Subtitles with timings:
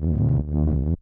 [0.00, 0.96] Willkommen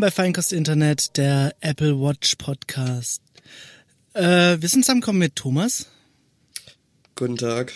[0.00, 3.20] bei Feinkost Internet, der Apple Watch Podcast.
[4.14, 5.90] Äh, wir sind zusammengekommen mit Thomas.
[7.16, 7.74] Guten Tag.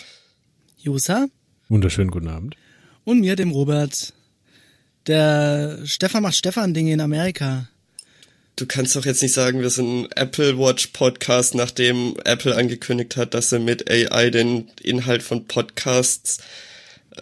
[0.79, 1.27] Josa.
[1.67, 2.55] Wunderschönen guten Abend.
[3.03, 4.15] Und mir, dem Robert.
[5.09, 7.67] Der Stefan macht Stefan-Dinge in Amerika.
[8.57, 13.17] Du kannst doch jetzt nicht sagen, wir sind ein Apple Watch Podcast, nachdem Apple angekündigt
[13.17, 16.37] hat, dass sie mit AI den Inhalt von Podcasts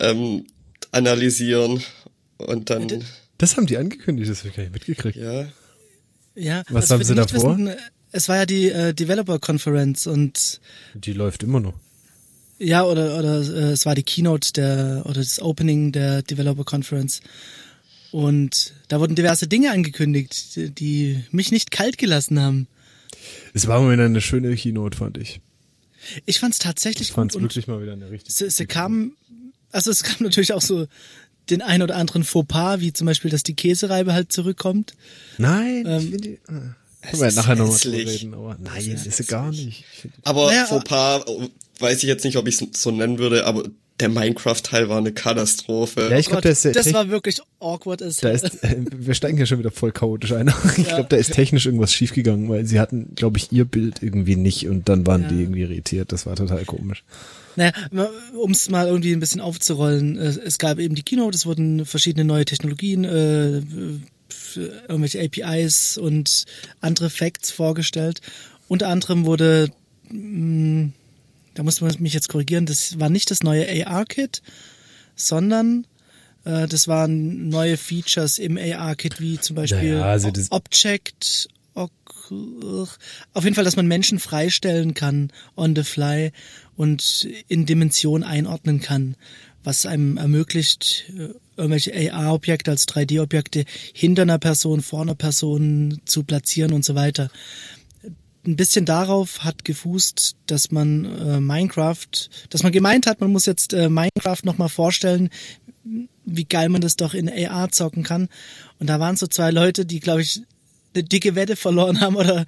[0.01, 0.47] ähm,
[0.91, 1.81] analysieren
[2.35, 3.05] und dann.
[3.37, 5.15] Das haben die angekündigt, das habe ich gar nicht mitgekriegt.
[5.15, 5.47] Ja.
[6.35, 6.63] Ja.
[6.67, 7.57] Was also haben sie davor?
[7.57, 7.73] Wissen,
[8.11, 10.59] es war ja die äh, Developer Conference und
[10.93, 11.75] Die läuft immer noch.
[12.59, 17.21] ja, oder, oder äh, es war die Keynote der, oder das Opening der Developer Conference.
[18.11, 22.67] Und da wurden diverse Dinge angekündigt, die, mich nicht kalt gelassen haben.
[23.53, 25.41] Es war mal wieder eine schöne Keynote, fand ich.
[26.25, 28.33] Ich fand es tatsächlich Ich fand es gut wirklich mal wieder eine richtig.
[28.33, 29.13] sie, sie kam,
[29.71, 30.87] also es kam natürlich auch so
[31.49, 34.93] den ein oder anderen Fauxpas, wie zum Beispiel, dass die Käsereibe halt zurückkommt.
[35.37, 36.39] Nein, Ähm, ich finde die.
[36.47, 36.75] Ah.
[36.99, 39.85] Es Können wir ist nachher nochmal drüber reden, aber nein, ist sie gar nicht.
[40.23, 41.25] Aber Naja, Fauxpas
[41.79, 43.63] weiß ich jetzt nicht, ob ich es so nennen würde, aber
[43.99, 46.07] der Minecraft-Teil war eine Katastrophe.
[46.11, 49.13] Ja, ich glaube, ist sehr das tech- war wirklich awkward as da ist, äh, wir
[49.15, 50.53] steigen ja schon wieder voll chaotisch ein.
[50.77, 54.35] Ich glaube, da ist technisch irgendwas schiefgegangen, weil sie hatten, glaube ich, ihr Bild irgendwie
[54.35, 55.27] nicht und dann waren Ja.
[55.29, 56.11] die irgendwie irritiert.
[56.11, 57.03] Das war total komisch.
[57.55, 57.71] Naja,
[58.35, 61.85] um es mal irgendwie ein bisschen aufzurollen, äh, es gab eben die Keynote, es wurden
[61.85, 63.61] verschiedene neue Technologien, äh,
[64.87, 66.45] irgendwelche APIs und
[66.81, 68.21] andere Facts vorgestellt.
[68.67, 69.71] Unter anderem wurde,
[70.09, 70.89] mh,
[71.57, 74.43] da muss man mich jetzt korrigieren, das war nicht das neue AR-Kit,
[75.15, 75.87] sondern
[76.45, 81.49] äh, das waren neue Features im AR-Kit, wie zum Beispiel Naja, also Object,
[83.33, 86.31] auf jeden Fall, dass man Menschen freistellen kann on the fly
[86.75, 89.15] und in Dimension einordnen kann,
[89.63, 96.23] was einem ermöglicht, äh, irgendwelche AR-Objekte als 3D-Objekte hinter einer Person, vor einer Person zu
[96.23, 97.31] platzieren und so weiter.
[98.47, 102.07] Ein bisschen darauf hat gefußt, dass man äh, Minecraft,
[102.49, 105.29] dass man gemeint hat, man muss jetzt äh, Minecraft nochmal vorstellen,
[106.23, 108.29] wie geil man das doch in AR zocken kann.
[108.79, 110.43] Und da waren so zwei Leute, die, glaube ich,
[110.93, 112.45] eine dicke Wette verloren haben oder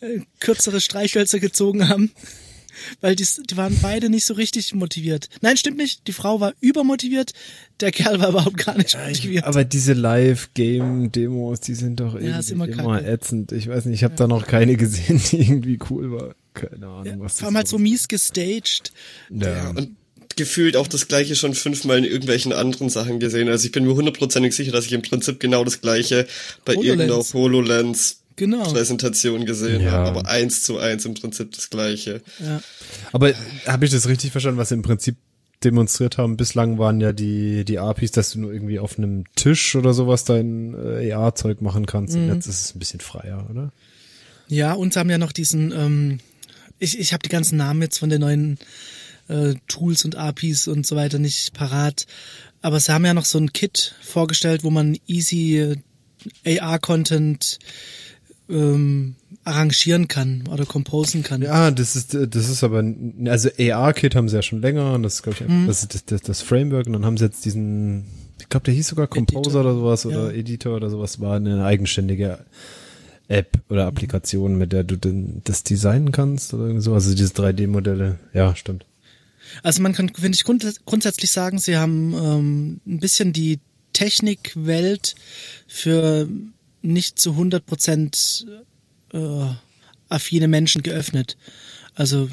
[0.00, 2.10] äh, kürzere Streichhölzer gezogen haben.
[3.00, 5.28] Weil die, die waren beide nicht so richtig motiviert.
[5.40, 6.06] Nein, stimmt nicht.
[6.06, 7.32] Die Frau war übermotiviert,
[7.80, 9.44] der Kerl war überhaupt gar nicht motiviert.
[9.44, 13.06] Aber diese Live-Game-Demos, die sind doch Ja, ist irgendwie immer immer, kacke.
[13.10, 13.52] ätzend.
[13.52, 16.34] Ich weiß nicht, ich habe da noch keine gesehen, die irgendwie cool war.
[16.54, 18.92] Keine Ahnung, was Vor allem halt so mies gestaged.
[19.30, 19.70] Ja.
[19.70, 19.96] Und
[20.36, 23.48] gefühlt auch das gleiche schon fünfmal in irgendwelchen anderen Sachen gesehen.
[23.48, 26.26] Also ich bin mir hundertprozentig sicher, dass ich im Prinzip genau das gleiche
[26.64, 26.86] bei HoloLens.
[26.86, 28.70] irgendeiner HoloLens Genau.
[28.70, 29.92] Präsentation gesehen Ja.
[29.92, 32.20] habe, aber eins zu eins im Prinzip das gleiche.
[32.38, 32.60] Ja.
[33.12, 33.32] Aber
[33.66, 35.16] habe ich das richtig verstanden, was sie im Prinzip
[35.64, 36.36] demonstriert haben?
[36.36, 40.24] Bislang waren ja die, die APIs, dass du nur irgendwie auf einem Tisch oder sowas
[40.24, 42.14] dein äh, AR-Zeug machen kannst.
[42.14, 42.24] Mhm.
[42.28, 43.72] Und jetzt ist es ein bisschen freier, oder?
[44.48, 46.20] Ja, und sie haben ja noch diesen, ähm,
[46.78, 48.58] ich, ich habe die ganzen Namen jetzt von den neuen
[49.28, 52.06] äh, Tools und APIs und so weiter nicht parat.
[52.60, 55.76] Aber sie haben ja noch so ein Kit vorgestellt, wo man easy
[56.44, 57.58] äh, AR-Content
[58.48, 61.42] ähm, arrangieren kann oder composen kann.
[61.42, 62.84] Ja, das ist, das ist aber,
[63.26, 65.66] also AR-Kit haben sie ja schon länger und das ist, glaube ich, Mhm.
[65.66, 68.04] das ist das, das, das Framework und dann haben sie jetzt diesen,
[68.40, 69.60] ich glaube, der hieß sogar Composer Editor.
[69.62, 70.38] oder sowas oder Ja.
[70.38, 72.38] Editor oder sowas, war eine eigenständige
[73.28, 78.18] App oder Applikation, mit der du denn das designen kannst oder so, also diese 3D-Modelle.
[78.32, 78.86] Ja, stimmt.
[79.64, 83.58] Also man kann, finde ich, grund grundsätzlich sagen, sie haben ähm, ein bisschen die
[83.92, 85.14] Technikwelt
[85.66, 86.28] für
[86.86, 88.46] nicht zu 100 Prozent
[89.12, 89.46] äh,
[90.08, 91.36] affine Menschen geöffnet.
[91.94, 92.28] Also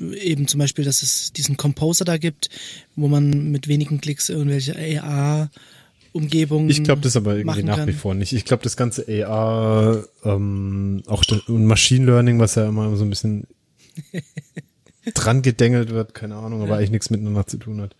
[0.00, 2.50] eben zum Beispiel, dass es diesen Composer da gibt,
[2.96, 7.88] wo man mit wenigen Klicks irgendwelche AR-Umgebungen Ich glaube das aber irgendwie nach kann.
[7.88, 8.32] wie vor nicht.
[8.32, 13.10] Ich glaube das ganze AR, ähm, auch und Machine Learning, was ja immer so ein
[13.10, 13.46] bisschen
[15.14, 17.96] dran gedengelt wird, keine Ahnung, aber eigentlich nichts miteinander zu tun hat.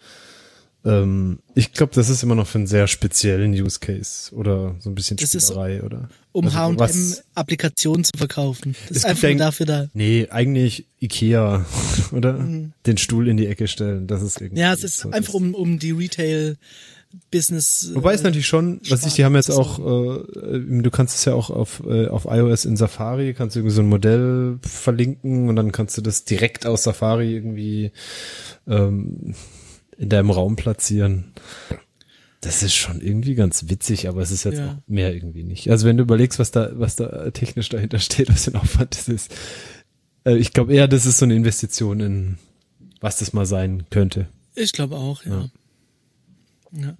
[0.84, 4.88] Ähm, ich glaube, das ist immer noch für einen sehr speziellen Use Case oder so
[4.90, 6.08] ein bisschen Das ist Spielerei oder.
[6.32, 8.76] um Also H&M-Applikationen zu verkaufen.
[8.88, 9.88] Das ist einfach nur dafür da.
[9.92, 11.66] Nee, eigentlich Ikea,
[12.12, 12.38] oder?
[12.86, 14.60] Den Stuhl in die Ecke stellen, das ist irgendwie.
[14.60, 14.66] Mhm.
[14.66, 17.90] Ja, es ist so einfach um, um die Retail-Business.
[17.94, 21.24] Wobei es äh, natürlich schon, was ich, die haben jetzt auch, äh, du kannst es
[21.24, 25.48] ja auch auf, äh, auf iOS in Safari, kannst du irgendwie so ein Modell verlinken
[25.48, 27.90] und dann kannst du das direkt aus Safari irgendwie
[28.68, 29.34] ähm,
[29.98, 31.32] in deinem Raum platzieren.
[32.40, 34.72] Das ist schon irgendwie ganz witzig, aber es ist jetzt Ja.
[34.72, 35.70] auch mehr irgendwie nicht.
[35.70, 38.94] Also wenn du überlegst, was da, was da technisch dahinter steht, was für ein Aufwand
[38.96, 39.34] das ist.
[40.24, 42.38] Äh, ich glaube eher, das ist so eine Investition in,
[43.00, 44.28] was das mal sein könnte.
[44.54, 45.50] Ich glaube auch, ja.
[46.72, 46.96] ja.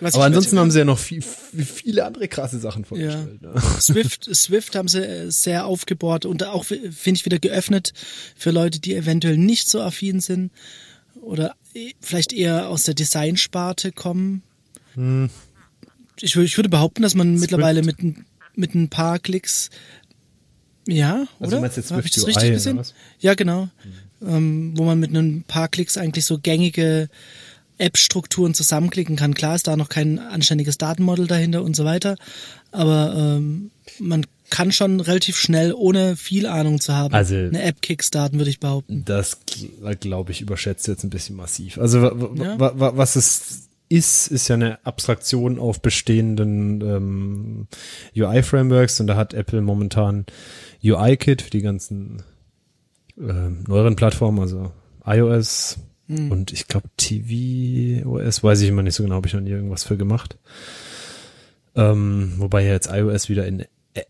[0.00, 3.42] Was Aber ansonsten haben sie ja noch viel, viele andere krasse Sachen vorgestellt.
[3.42, 3.52] Ne?
[3.80, 7.92] Swift, Swift haben sie äh, sehr aufgebohrt und auch, finde ich, wieder geöffnet
[8.36, 10.52] für Leute, die eventuell nicht so affin sind
[11.22, 14.42] oder eh- vielleicht eher aus der Designsparte kommen.
[16.20, 18.24] Ich, wür- ich würde behaupten, dass man mittlerweile mit, ein-
[18.54, 19.70] mit ein paar Klicks
[20.86, 21.50] ja, Also oder?
[21.56, 22.80] du meinst jetzt Hab ich Swift das richtig gesehen?
[23.20, 23.68] Ja, genau.
[24.22, 27.08] Ähm, wo man mit ein paar Klicks eigentlich so gängige
[27.76, 29.34] App-Strukturen zusammenklicken kann.
[29.34, 32.16] Klar ist da noch kein anständiges Datenmodell dahinter und so weiter,
[32.72, 33.70] aber ähm,
[34.00, 38.50] man kann schon relativ schnell, ohne viel Ahnung zu haben, Also- eine App kickstarten, würde
[38.50, 39.04] ich behaupten.
[39.04, 39.38] Das
[40.00, 41.78] glaube ich überschätzt jetzt ein bisschen massiv.
[41.78, 42.58] Also Ja.
[42.60, 47.66] wa- wa- was es ist, ist ja eine Abstraktion auf bestehenden ähm,
[48.14, 50.26] UI-Frameworks und da hat Apple momentan
[50.84, 52.22] UI-Kit für die ganzen
[53.18, 54.72] ähm, neueren Plattformen, also
[55.06, 55.78] iOS
[56.08, 59.84] und ich glaube tvOS, weiß ich immer nicht so genau, habe ich noch nie irgendwas
[59.84, 60.38] für gemacht.
[61.74, 63.64] Ähm, wobei ja jetzt iOS wieder in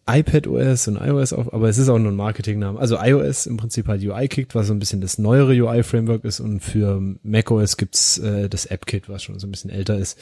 [0.06, 2.78] iPadOS und iOS auf, aber es ist auch nur ein Marketingname.
[2.78, 6.60] Also iOS im Prinzip halt UI-Kit, was so ein bisschen das neuere UI-Framework ist und
[6.60, 10.18] für macOS gibt's äh, das App-Kit, was schon so ein bisschen älter ist.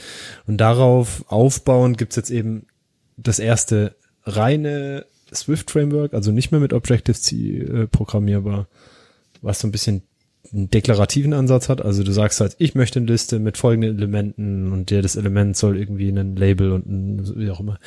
[0.46, 2.66] Und darauf aufbauend gibt's jetzt eben
[3.16, 8.68] das erste reine Swift-Framework, also nicht mehr mit Objective-C äh, programmierbar,
[9.42, 10.02] was so ein bisschen
[10.52, 11.82] einen deklarativen Ansatz hat.
[11.82, 15.56] Also du sagst halt, ich möchte eine Liste mit folgenden Elementen und der das Element
[15.56, 17.78] soll irgendwie ein Label und ein, wie auch immer.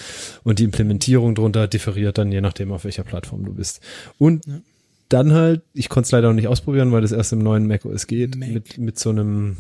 [0.43, 3.81] Und die Implementierung drunter differiert dann je nachdem, auf welcher Plattform du bist.
[4.17, 4.45] Und
[5.09, 8.05] dann halt, ich konnte es leider noch nicht ausprobieren, weil das erst im neuen macOS
[8.07, 8.49] geht, Mac.
[8.51, 9.57] mit, mit so einem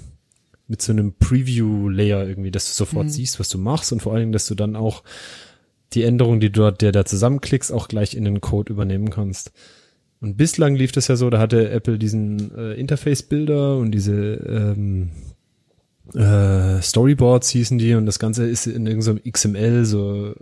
[0.67, 3.09] mit so einem Preview-Layer irgendwie, dass du sofort Mhm.
[3.09, 5.03] siehst, was du machst und vor allen Dingen, dass du dann auch
[5.93, 9.51] die Änderung, die du dort, der da zusammenklickst, auch gleich in den Code übernehmen kannst.
[10.21, 15.11] Und bislang lief das ja so, da hatte Apple diesen äh, Interface-Bilder und diese ähm,
[16.13, 20.35] äh, Storyboards hießen die und das Ganze ist in irgendeinem XML so äh,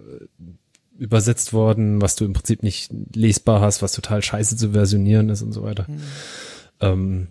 [0.98, 5.44] übersetzt worden, was du im Prinzip nicht lesbar hast, was total scheiße zu versionieren ist
[5.44, 5.86] und so weiter.
[6.80, 7.28] Ähm,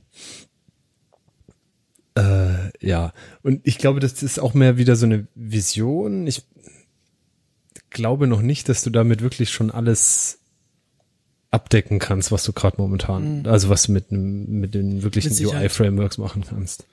[2.14, 6.26] äh, ja, und ich glaube, das ist auch mehr wieder so eine Vision.
[6.26, 6.44] Ich
[7.90, 10.38] glaube noch nicht, dass du damit wirklich schon alles
[11.50, 15.32] abdecken kannst, was du gerade momentan, also was du mit mit den wirklichen.
[15.46, 16.86] UI-Frameworks machen kannst.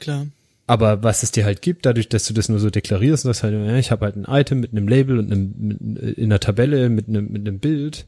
[0.00, 0.26] Klar.
[0.68, 3.42] Aber was es dir halt gibt, dadurch, dass du das nur so deklarierst, und das
[3.42, 5.80] halt, ja, ich habe halt ein Item mit einem Label und einem, mit,
[6.18, 8.06] in einer Tabelle mit einem, mit einem Bild,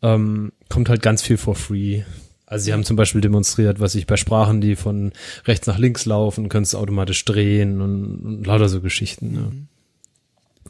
[0.00, 2.02] ähm, kommt halt ganz viel for free.
[2.46, 5.12] Also sie haben zum Beispiel demonstriert, was ich bei Sprachen, die von
[5.46, 9.34] rechts nach links laufen, kannst automatisch drehen und, und lauter so Geschichten.
[9.34, 9.52] Ja.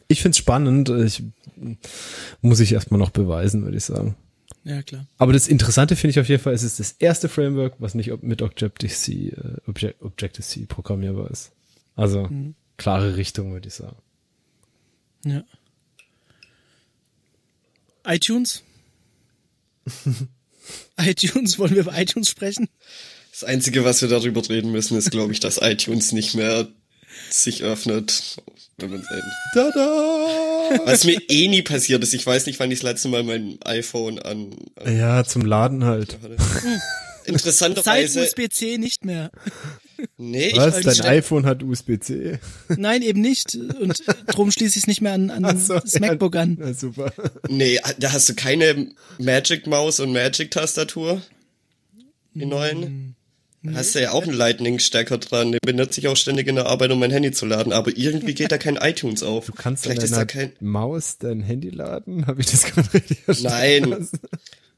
[0.08, 0.90] Ich find's spannend.
[0.90, 1.22] Ich
[2.40, 4.16] muss ich erstmal noch beweisen, würde ich sagen.
[4.64, 5.06] Ja, klar.
[5.18, 8.22] Aber das Interessante finde ich auf jeden Fall, es ist das erste Framework, was nicht
[8.22, 11.52] mit Objective-C äh, Object, Objective-C programmierbar ist.
[11.96, 12.30] Also
[12.76, 13.96] klare Richtung, würde ich sagen.
[15.24, 15.44] Ja.
[18.06, 18.62] iTunes?
[20.98, 22.68] iTunes, wollen wir über iTunes sprechen?
[23.30, 26.68] Das Einzige, was wir darüber reden müssen, ist, glaube ich, dass iTunes nicht mehr
[27.30, 28.36] sich öffnet.
[28.78, 29.04] Wenn man.
[29.54, 30.51] Tada!
[30.84, 32.14] Was mir eh nie passiert ist.
[32.14, 34.54] Ich weiß nicht, wann ich das letzte Mal mein iPhone an.
[34.76, 36.18] an Ja, zum Laden halt.
[36.22, 38.22] Seit Interessanterweise.
[38.22, 39.30] USB-C nicht mehr.
[40.16, 40.78] Nee, ich, Was?
[40.78, 42.38] ich Dein iPhone hat USB-C?
[42.76, 43.54] Nein, eben nicht.
[43.54, 46.56] Und drum schließe ich es nicht mehr an, an so, das MacBook ja, an.
[46.58, 47.12] Na, super.
[47.48, 48.88] nee, da hast du keine
[49.18, 51.22] Magic Maus und Magic Tastatur.
[52.34, 53.14] Die neuen.
[53.64, 55.52] Da hast du ja auch einen Lightning-Stecker dran.
[55.52, 57.72] Den benutze ich auch ständig in der Arbeit, um mein Handy zu laden.
[57.72, 59.46] Aber irgendwie geht da kein iTunes auf.
[59.46, 60.52] Du kannst Vielleicht ist da kein.
[60.60, 62.26] Maus dein Handy laden?
[62.26, 63.90] Habe ich das gerade richtig verstanden?
[63.90, 64.08] Nein.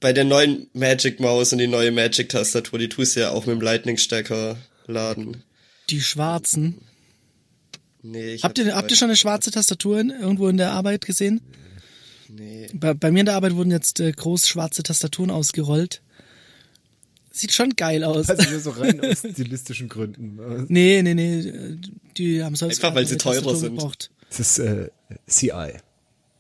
[0.01, 3.47] Bei der neuen Magic Maus und die neue Magic Tastatur, die tust du ja auch
[3.47, 5.43] mit dem Lightning-Stecker laden.
[5.89, 6.79] Die schwarzen.
[8.03, 10.73] Nee, ich Habt hab- ihr, habt ihr schon eine schwarze Tastatur in, irgendwo in der
[10.73, 11.41] Arbeit gesehen?
[12.29, 12.69] Nee.
[12.75, 16.03] Bei, bei mir in der Arbeit wurden jetzt äh, groß schwarze Tastaturen ausgerollt.
[17.37, 18.31] Sieht schon geil aus.
[18.31, 20.67] Also nur so rein aus stilistischen Gründen.
[20.69, 21.41] nee, nee, nee.
[21.41, 21.77] äh,
[22.17, 23.75] Die haben sonst Einfach, weil sie teurer sind.
[23.75, 24.11] Gebraucht.
[24.31, 24.91] Das ist äh,
[25.27, 25.73] CI.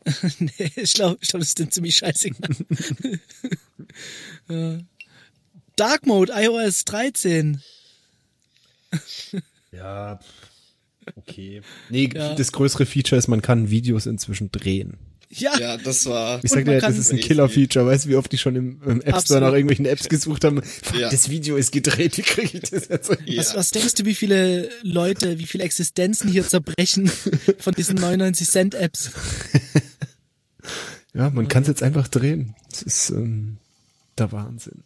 [0.39, 2.57] nee, ich glaube, ich glaub, das ist denn ziemlich scheißegal.
[4.49, 4.79] Ja.
[5.77, 7.61] Dark Mode, iOS 13.
[9.73, 10.21] Ja,
[11.17, 11.63] okay.
[11.91, 12.37] Nee, Ja.
[12.37, 14.97] das größere Feature ist, man kann Videos inzwischen drehen.
[15.37, 16.43] Ja, Ja, das war.
[16.45, 17.87] Ich sag dir, das ist ein Killer-Feature.
[17.87, 20.63] Weißt du, wie oft die schon im, im App Store nach irgendwelchen Apps gesucht haben?
[20.63, 21.11] Fuck, Ja.
[21.11, 23.11] das Video ist gedreht, wie kriege ich das jetzt?
[23.27, 23.39] Ja.
[23.41, 27.09] was, was denkst du, wie viele Leute, wie viele Existenzen hier zerbrechen
[27.59, 29.11] von diesen 99 Cent Apps?
[31.17, 32.57] Ja, man kann es jetzt einfach drehen.
[32.71, 33.59] Das ist ähm,
[34.19, 34.83] der Wahnsinn.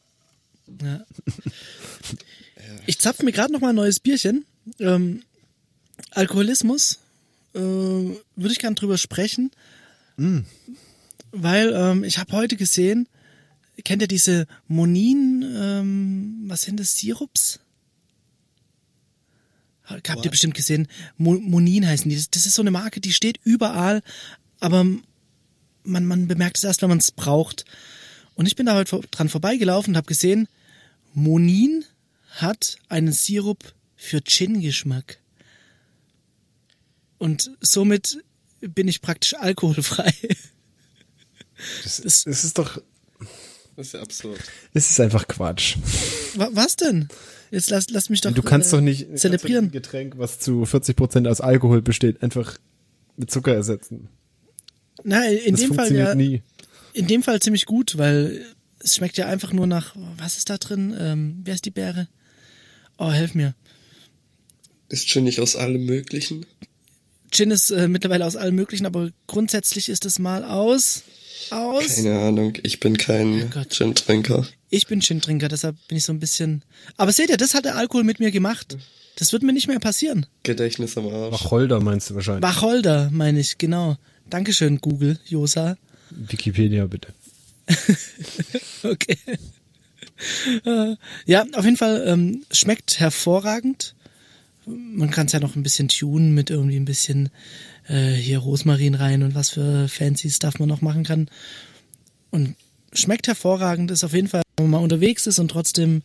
[0.83, 1.01] Ja.
[2.87, 4.45] Ich zapfe mir gerade noch mal ein neues Bierchen.
[4.79, 5.23] Ähm,
[6.11, 6.99] Alkoholismus
[7.55, 8.19] äh, würde
[8.51, 9.51] ich gern drüber sprechen,
[11.33, 13.09] weil ähm, ich habe heute gesehen,
[13.85, 17.61] kennt ihr diese Monin, ähm, was sind das, Sirups?
[19.85, 20.31] Habt ihr What?
[20.31, 20.87] bestimmt gesehen.
[21.17, 22.23] Mo Monin heißen die.
[22.31, 24.03] Das, ist so eine Marke, die steht überall,
[24.61, 24.85] aber
[25.85, 27.65] man, man bemerkt es erst, wenn man es braucht.
[28.35, 30.47] Und ich bin da heute dran vorbeigelaufen und habe gesehen,
[31.15, 31.85] Monin
[32.33, 35.19] hat einen Sirup für Gin-Geschmack.
[37.17, 38.23] Und somit
[38.61, 40.13] bin ich praktisch alkoholfrei.
[41.83, 42.81] Das, Das- das ist doch,
[43.77, 44.39] Das ist ja absurd.
[44.75, 45.77] es ist einfach Quatsch.
[46.35, 47.09] Wa- Was denn?
[47.51, 48.33] Jetzt lass, lass mich doch.
[48.33, 49.65] Du kannst äh, doch nicht kannst doch nicht zelebrieren.
[49.67, 52.59] ein Getränk, was zu 40 Prozent aus Alkohol besteht, einfach
[53.17, 54.09] mit Zucker ersetzen.
[55.05, 56.43] Na, in Das dem Fall funktioniert ja, nie.
[56.93, 58.45] in dem Fall ziemlich gut, weil
[58.81, 60.95] es schmeckt ja einfach nur nach, was ist da drin?
[60.99, 62.09] Ähm, wer ist die Beere?
[62.99, 63.55] Oh, helf mir.
[64.89, 66.47] Ist schon nicht aus allem Möglichen.
[67.31, 71.03] Gin ist äh, mittlerweile aus allem möglichen, aber grundsätzlich ist es mal aus,
[71.51, 71.97] aus.
[71.97, 72.55] Keine Ahnung.
[72.63, 73.71] Ich bin kein Oh Gott.
[73.71, 74.47] Gin-Trinker.
[74.71, 76.63] Ich bin Gin-Trinker, deshalb bin ich so ein bisschen.
[76.97, 78.77] Aber seht ihr, das hat der Alkohol mit mir gemacht.
[79.17, 80.27] Das wird mir nicht mehr passieren.
[80.43, 81.33] Gedächtnis am Arsch.
[81.33, 82.43] Wacholder meinst du wahrscheinlich.
[82.43, 83.97] Wacholder, meine ich, genau.
[84.31, 85.77] Dankeschön, Google, Josa.
[86.11, 87.09] Wikipedia bitte.
[88.83, 89.17] Okay.
[91.27, 93.95] Ja, auf jeden Fall ähm, schmeckt hervorragend.
[94.69, 97.31] Man kann es ja noch ein bisschen tunen mit irgendwie ein bisschen
[97.89, 101.31] äh, hier Rosmarin rein und was für fancy Stuff man noch machen kann.
[102.31, 102.57] Und
[102.93, 106.03] schmeckt hervorragend, ist auf jeden Fall, wenn man mal unterwegs ist und trotzdem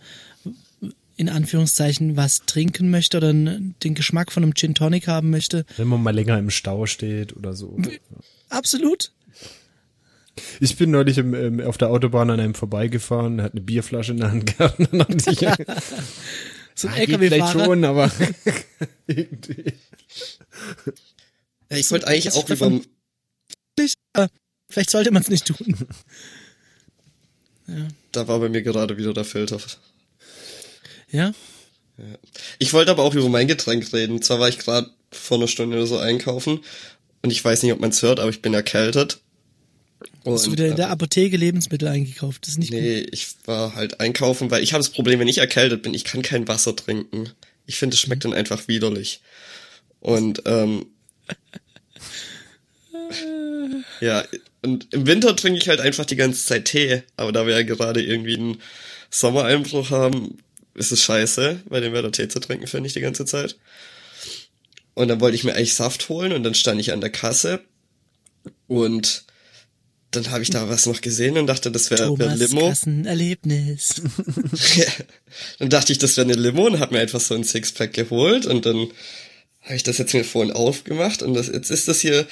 [1.16, 5.66] in Anführungszeichen was trinken möchte oder den Geschmack von einem Gin Tonic haben möchte.
[5.78, 7.78] Wenn man mal länger im Stau steht oder so.
[8.50, 9.12] Absolut.
[10.60, 14.18] Ich bin neulich im, im, auf der Autobahn an einem vorbeigefahren, hat eine Bierflasche in
[14.18, 14.80] der Hand gehabt.
[16.76, 17.66] Ja, So ein vielleicht LKW-Fahrer.
[17.66, 18.12] schon, aber
[19.08, 19.74] irgendwie.
[21.70, 22.82] Ja, ich wollte eigentlich Was auch über,
[24.70, 25.88] Vielleicht sollte man es nicht tun.
[28.12, 29.60] da war bei mir gerade wieder der Filter.
[31.12, 31.34] Ja?
[32.58, 34.22] Ich wollte aber auch über mein Getränk reden.
[34.22, 36.64] Zwar war ich gerade vor einer Stunde oder so einkaufen
[37.22, 39.20] und ich weiß nicht, ob man es hört, aber ich bin erkältet.
[40.26, 42.44] Hast du Und, wieder in der äh, Apotheke Lebensmittel eingekauft?
[42.44, 42.82] Das ist nicht gut.
[42.82, 46.04] Nee, ich war halt einkaufen, weil ich habe das Problem, wenn ich erkältet bin, ich
[46.04, 47.30] kann kein Wasser trinken.
[47.66, 49.22] Ich finde, es schmeckt dann einfach widerlich.
[50.00, 50.86] Und ähm,
[54.02, 54.24] ja,
[54.62, 57.04] und im Winter trinke ich halt einfach die ganze Zeit Tee.
[57.16, 58.58] Aber da wir ja gerade irgendwie einen
[59.10, 60.38] Sommereinbruch haben,
[60.76, 63.58] ist es scheiße, bei dem Wetter Tee zu trinken, finde ich die ganze Zeit.
[64.94, 67.62] Und dann wollte ich mir eigentlich Saft holen und dann stand ich an der Kasse
[68.68, 69.26] und
[70.16, 72.70] dann habe ich da was noch gesehen und dachte, das wäre wär Limo.
[72.70, 74.02] Kassenerlebnis.
[75.60, 78.46] dann dachte ich, das wäre eine Limo und habe mir einfach so ein Sixpack geholt
[78.46, 78.88] und dann
[79.62, 82.28] habe ich das jetzt mir vorhin aufgemacht und das, jetzt ist das hier,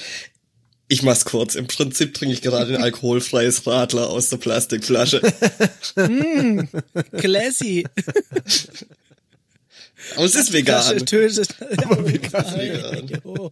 [0.87, 5.21] ich mach's kurz, im Prinzip trinke ich gerade ein alkoholfreies Radler aus der Plastikflasche.
[7.17, 7.85] Classy.
[10.15, 10.81] Aber es ist vegan.
[10.81, 11.55] Flasche tötet.
[11.77, 13.21] Aber vegan.
[13.23, 13.51] Oh.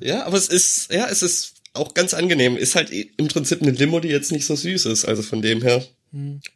[0.00, 2.56] Ja, aber es ist, ja, es ist auch ganz angenehm.
[2.56, 5.04] Ist halt im Prinzip eine Limo, die jetzt nicht so süß ist.
[5.04, 5.84] Also von dem her,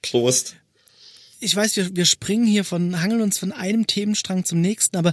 [0.02, 0.56] Prost.
[1.40, 5.12] Ich weiß, wir, wir springen hier von, hangeln uns von einem Themenstrang zum nächsten, aber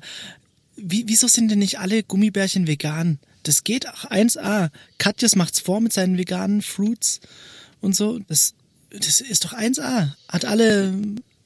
[0.75, 3.19] wie, wieso sind denn nicht alle Gummibärchen vegan?
[3.43, 4.69] Das geht auch 1A.
[4.97, 7.21] Katjes macht's vor mit seinen veganen Fruits
[7.81, 8.19] und so.
[8.27, 8.55] Das,
[8.89, 10.13] das ist doch 1A.
[10.27, 10.93] Hat alle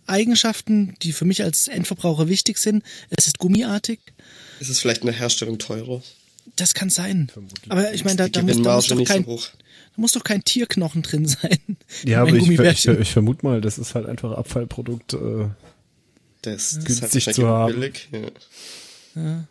[0.07, 2.83] Eigenschaften, die für mich als Endverbraucher wichtig sind.
[3.09, 3.99] Es ist gummiartig.
[4.59, 6.01] Ist es vielleicht in der Herstellung teurer?
[6.59, 7.31] Das kann sein.
[7.69, 9.47] Aber ich meine, da, da, muss, da, muss doch kein, so hoch.
[9.47, 11.77] da muss doch kein Tierknochen drin sein.
[12.03, 15.13] Ja, aber ich, ich, ich vermute mal, das ist halt einfach Abfallprodukt.
[15.13, 15.47] Äh,
[16.41, 17.73] Das, das ist halt Günstig wahrscheinlich zu haben.
[17.73, 18.09] billig.
[19.15, 19.47] Ja.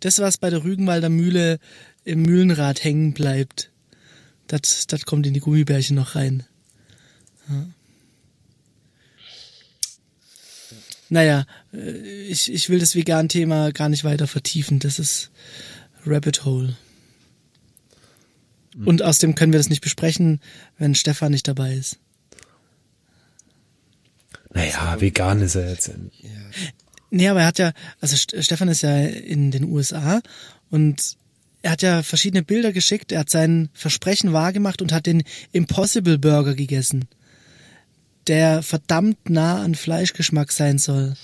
[0.00, 1.60] Das, was bei der Rügenwalder Mühle
[2.04, 3.70] im Mühlenrad hängen bleibt,
[4.48, 6.44] das, das kommt in die Gummibärchen noch rein.
[7.48, 7.66] Ja.
[11.08, 11.90] Naja, äh,
[12.24, 14.80] ich, ich will das Vegan-Thema gar nicht weiter vertiefen.
[14.80, 15.30] Das ist
[16.06, 16.76] Rabbit Hole.
[18.84, 20.40] Und außerdem können wir das nicht besprechen,
[20.76, 21.98] wenn Stefan nicht dabei ist.
[24.52, 25.94] naja, vegan ist er jetzt ja.
[27.10, 30.20] Nee, aber er hat ja, also St- Stefan ist ja in den USA
[30.70, 31.16] und
[31.62, 35.22] er hat ja verschiedene Bilder geschickt, er hat sein Versprechen wahrgemacht und hat den
[35.52, 37.06] Impossible Burger gegessen,
[38.26, 41.14] der verdammt nah an Fleischgeschmack sein soll.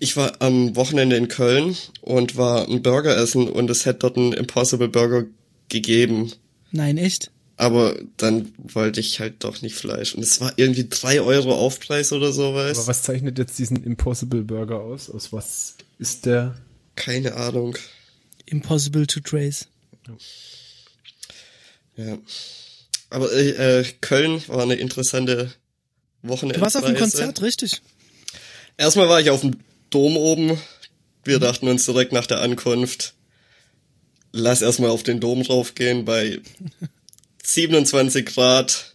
[0.00, 4.16] Ich war am Wochenende in Köln und war ein Burger essen und es hätte dort
[4.16, 5.24] einen Impossible Burger
[5.68, 6.32] gegeben.
[6.70, 7.30] Nein, echt?
[7.56, 10.14] Aber dann wollte ich halt doch nicht Fleisch.
[10.14, 12.78] Und es war irgendwie drei Euro Aufpreis oder sowas.
[12.78, 15.10] Aber was zeichnet jetzt diesen Impossible Burger aus?
[15.10, 16.56] Aus was ist der?
[16.94, 17.76] Keine Ahnung.
[18.46, 19.66] Impossible to trace.
[21.96, 22.16] Ja.
[23.10, 25.52] Aber äh, Köln war eine interessante
[26.22, 26.60] Wochenende.
[26.60, 27.82] Du warst auf dem Konzert, richtig?
[28.76, 29.56] Erstmal war ich auf dem
[29.90, 30.58] Dom oben.
[31.24, 33.14] Wir dachten uns direkt nach der Ankunft,
[34.32, 36.40] lass erstmal auf den Dom draufgehen bei
[37.44, 38.94] 27 Grad,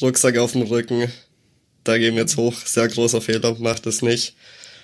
[0.00, 1.10] Rucksack auf dem Rücken.
[1.84, 2.54] Da gehen wir jetzt hoch.
[2.64, 4.34] Sehr großer Fehler, macht es nicht.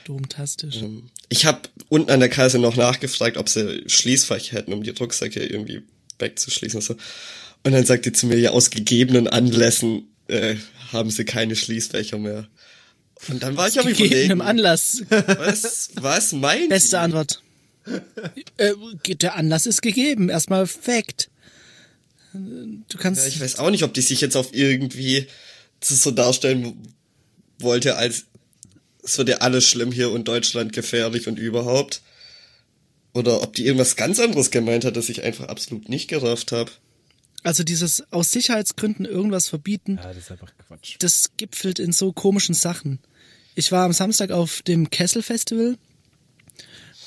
[0.05, 0.77] Domtastisch.
[0.77, 4.91] Ähm, ich habe unten an der Kasse noch nachgefragt, ob sie Schließfach hätten, um die
[4.91, 5.83] Rucksäcke irgendwie
[6.19, 6.79] wegzuschließen.
[6.79, 6.97] Und, so.
[7.65, 10.57] und dann sagt die zu mir, ja, aus gegebenen Anlässen äh,
[10.93, 12.49] haben sie keine Schließfächer mehr.
[13.29, 15.03] Und dann war ich am Gegebenem Anlass.
[15.09, 17.43] Was, was meint Beste Antwort.
[18.57, 18.73] äh,
[19.15, 20.29] der Anlass ist gegeben.
[20.29, 21.31] Erstmal Fact.
[22.33, 23.23] Du kannst.
[23.23, 25.27] Ja, ich weiß auch nicht, ob die sich jetzt auf irgendwie
[25.83, 26.95] so darstellen
[27.59, 28.25] wollte, als
[29.03, 32.03] es wird ja alles schlimm hier und Deutschland gefährlich und überhaupt.
[33.15, 36.71] Oder ob die irgendwas ganz anderes gemeint hat, das ich einfach absolut nicht gerafft habe.
[37.43, 40.97] Also dieses aus Sicherheitsgründen irgendwas verbieten, Ja, das ist einfach Quatsch.
[41.01, 43.01] das gipfelt in so komischen Sachen.
[43.55, 45.77] Ich war am Samstag auf dem Kessel Festival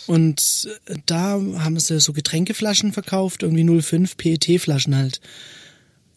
[0.05, 5.21] und äh, da haben sie so Getränkeflaschen verkauft, irgendwie 05 PET-Flaschen halt.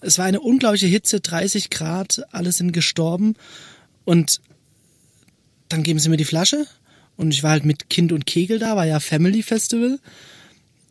[0.01, 3.35] Es war eine unglaubliche Hitze, 30 Grad, alle sind gestorben
[4.05, 4.41] und
[5.69, 6.67] dann geben sie mir die Flasche
[7.17, 9.99] und ich war halt mit Kind und Kegel da, war ja Family Festival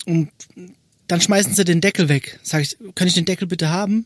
[0.05, 0.31] und
[1.07, 2.39] dann schmeißen sie den Deckel weg.
[2.43, 4.05] Sag ich, kann ich den Deckel bitte haben?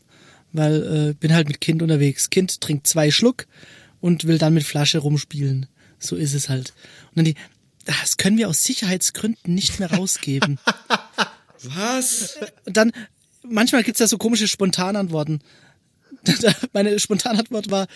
[0.52, 2.30] Weil äh, bin halt mit Kind unterwegs.
[2.30, 3.46] Kind trinkt zwei Schluck
[4.02, 5.66] und will dann mit Flasche rumspielen.
[5.98, 6.74] So ist es halt.
[7.10, 7.36] Und dann die,
[7.86, 10.58] das können wir aus Sicherheitsgründen nicht mehr rausgeben.
[11.62, 12.36] Was?
[12.66, 12.92] Und dann,
[13.42, 15.40] manchmal gibt's ja so komische Spontanantworten.
[16.72, 17.86] Meine Spontanantwort war,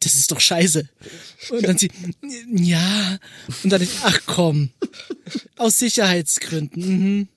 [0.00, 0.88] das ist doch scheiße.
[1.50, 1.90] Und dann sie,
[2.50, 3.18] ja.
[3.62, 4.70] Und dann ich, ach komm,
[5.56, 6.82] aus Sicherheitsgründen.
[6.82, 7.28] Mhm.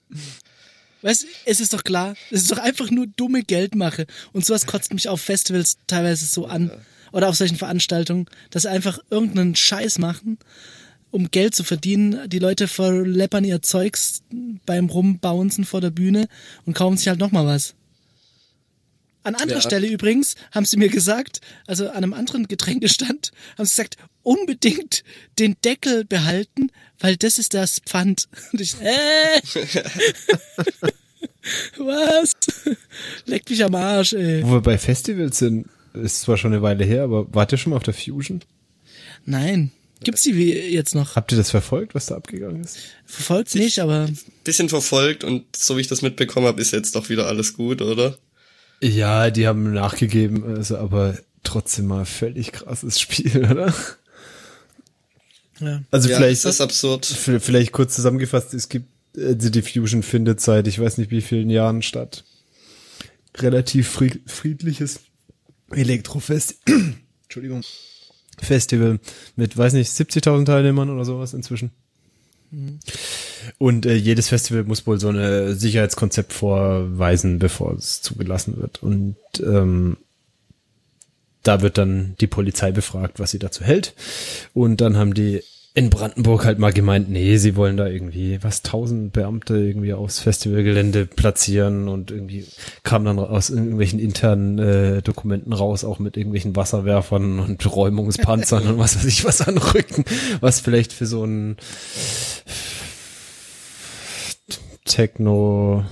[1.04, 4.08] Weißt, es ist doch klar, es ist doch einfach nur dumme Geldmache.
[4.34, 6.72] Und sowas kotzt mich auf Festivals teilweise so an.
[7.12, 10.38] Oder auf solchen Veranstaltungen, dass sie einfach irgendeinen Scheiß machen,
[11.12, 12.30] um Geld zu verdienen.
[12.30, 14.22] Die Leute verleppern ihr Zeugs
[14.65, 16.28] beim Rumbouncen vor der Bühne
[16.65, 17.74] und kaufen sich halt nochmal was.
[19.24, 19.62] An anderer Ja.
[19.62, 25.04] Stelle übrigens haben sie mir gesagt, also an einem anderen Getränkestand, haben sie gesagt, unbedingt
[25.38, 28.28] den Deckel behalten, weil das ist das Pfand.
[28.54, 29.41] Und ich, äh,
[31.78, 32.34] was?
[33.26, 34.43] Leck mich am Arsch, ey.
[34.43, 37.71] Wo wir bei Festivals sind, ist zwar schon eine Weile her, aber wart ihr schon
[37.71, 38.41] mal auf der Fusion?
[39.25, 39.71] Nein.
[40.02, 41.15] Gibt's die wie jetzt noch?
[41.17, 42.78] Habt ihr das verfolgt, was da abgegangen ist?
[43.06, 44.08] Verfolgt's nicht, aber
[44.45, 47.82] Bisschen verfolgt und so wie ich das mitbekommen habe, ist jetzt doch wieder alles gut,
[47.82, 48.17] oder?
[48.82, 53.73] Ja, die haben nachgegeben, also aber trotzdem mal völlig krasses Spiel, oder?
[55.60, 55.84] ja.
[55.91, 57.06] Also ja, vielleicht, das ist absurd.
[57.06, 61.49] vielleicht kurz zusammengefasst, es gibt, äh, die Diffusion findet seit ich weiß nicht wie vielen
[61.49, 62.23] Jahren statt.
[63.36, 65.02] Relativ fried- friedliches
[65.72, 66.60] Elektrofest,
[67.24, 67.64] Entschuldigung,
[68.38, 69.00] Festival
[69.36, 71.72] mit, weiß nicht, 70.000 Teilnehmern oder sowas inzwischen.
[73.58, 78.82] Und äh, jedes Festival muss wohl so eine Sicherheitskonzept vorweisen, bevor es zugelassen wird.
[78.82, 79.98] Und ähm,
[81.44, 83.94] da wird dann die Polizei befragt, was sie dazu hält.
[84.54, 85.44] Und dann haben die
[85.80, 90.20] in Brandenburg halt mal gemeint, nee, sie wollen da irgendwie was tausend Beamte irgendwie aufs
[90.20, 92.46] Festivalgelände platzieren und irgendwie
[92.84, 98.78] kam dann aus irgendwelchen internen äh, Dokumenten raus, auch mit irgendwelchen Wasserwerfern und Räumungspanzern und
[98.78, 100.04] was weiß ich was an Rücken,
[100.42, 101.56] was vielleicht für so ein
[104.84, 105.86] Techno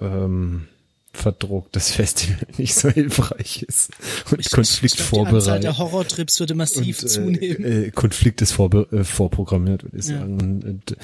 [0.00, 0.68] ähm,
[1.12, 3.90] verdrucktes Festival nicht so hilfreich ist
[4.30, 5.64] und Konflikt ich glaub, Die Anzahl vorbereitet.
[5.64, 7.64] der Horrortrips würde massiv Und, zunehmen.
[7.64, 10.18] Äh, äh, Konflikt ist vorbe äh, vorprogrammiert, würde ich Ja.
[10.20, 10.40] sagen.
[10.40, 10.96] Und, und,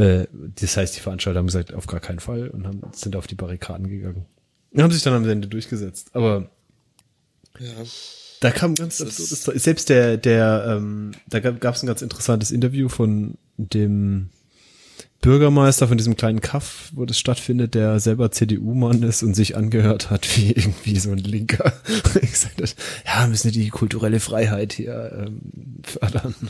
[0.00, 0.26] äh,
[0.60, 3.36] das heißt, die Veranstalter haben gesagt, auf gar keinen Fall und haben, sind auf die
[3.36, 4.26] Barrikaden gegangen.
[4.72, 6.10] Und haben sich dann am Ende durchgesetzt.
[6.12, 6.50] Aber
[7.60, 7.72] Ja.
[8.40, 9.62] da kam ganz Das absurdes.
[9.62, 14.30] Selbst der, der, ähm, da gab es ein ganz interessantes Interview von dem
[15.20, 20.10] Bürgermeister von diesem kleinen Kaff, wo das stattfindet, der selber CDU-Mann ist und sich angehört
[20.10, 21.72] hat wie irgendwie so ein Linker.
[22.22, 22.64] ich sagte,
[23.04, 25.40] ja, müssen die kulturelle Freiheit hier ähm,
[25.82, 26.34] fördern.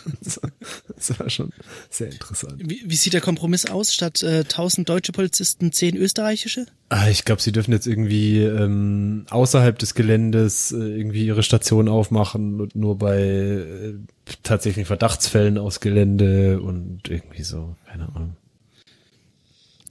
[0.97, 1.51] Das war schon
[1.91, 2.55] sehr interessant.
[2.59, 3.93] Wie, wie sieht der Kompromiss aus?
[3.93, 6.67] Statt äh, 1000 deutsche Polizisten 10 österreichische?
[6.89, 11.89] Ah, ich glaube, sie dürfen jetzt irgendwie ähm, außerhalb des Geländes äh, irgendwie ihre Station
[11.89, 13.95] aufmachen und nur bei äh,
[14.43, 18.37] tatsächlichen Verdachtsfällen aus Gelände und irgendwie so, keine Ahnung.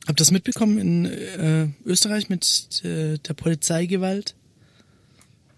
[0.08, 4.36] Habt ihr das mitbekommen in äh, Österreich mit äh, der Polizeigewalt?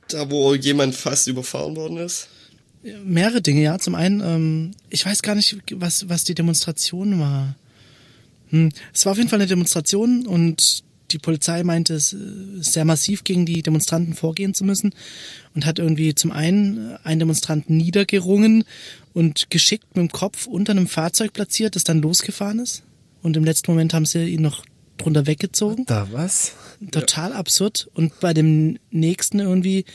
[0.07, 2.29] Da, wo jemand fast überfahren worden ist?
[3.03, 3.77] Mehrere Dinge, ja.
[3.77, 7.55] Zum einen, ähm, ich weiß gar nicht, was, was die Demonstration war.
[8.49, 8.71] Hm.
[8.93, 12.17] Es war auf jeden Fall eine Demonstration und die Polizei meinte, es äh,
[12.59, 14.93] sehr massiv gegen die Demonstranten vorgehen zu müssen
[15.55, 18.63] und hat irgendwie zum einen einen Demonstranten niedergerungen
[19.13, 22.83] und geschickt mit dem Kopf unter einem Fahrzeug platziert, das dann losgefahren ist
[23.27, 24.63] und im letzten Moment haben sie ihn noch
[24.97, 25.85] drunter weggezogen.
[25.85, 26.53] Da was?
[26.91, 27.35] Total ja.
[27.35, 27.89] absurd.
[27.93, 29.85] Und bei dem nächsten irgendwie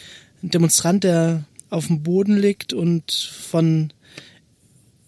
[0.43, 3.93] ein Demonstrant, der auf dem Boden liegt und von,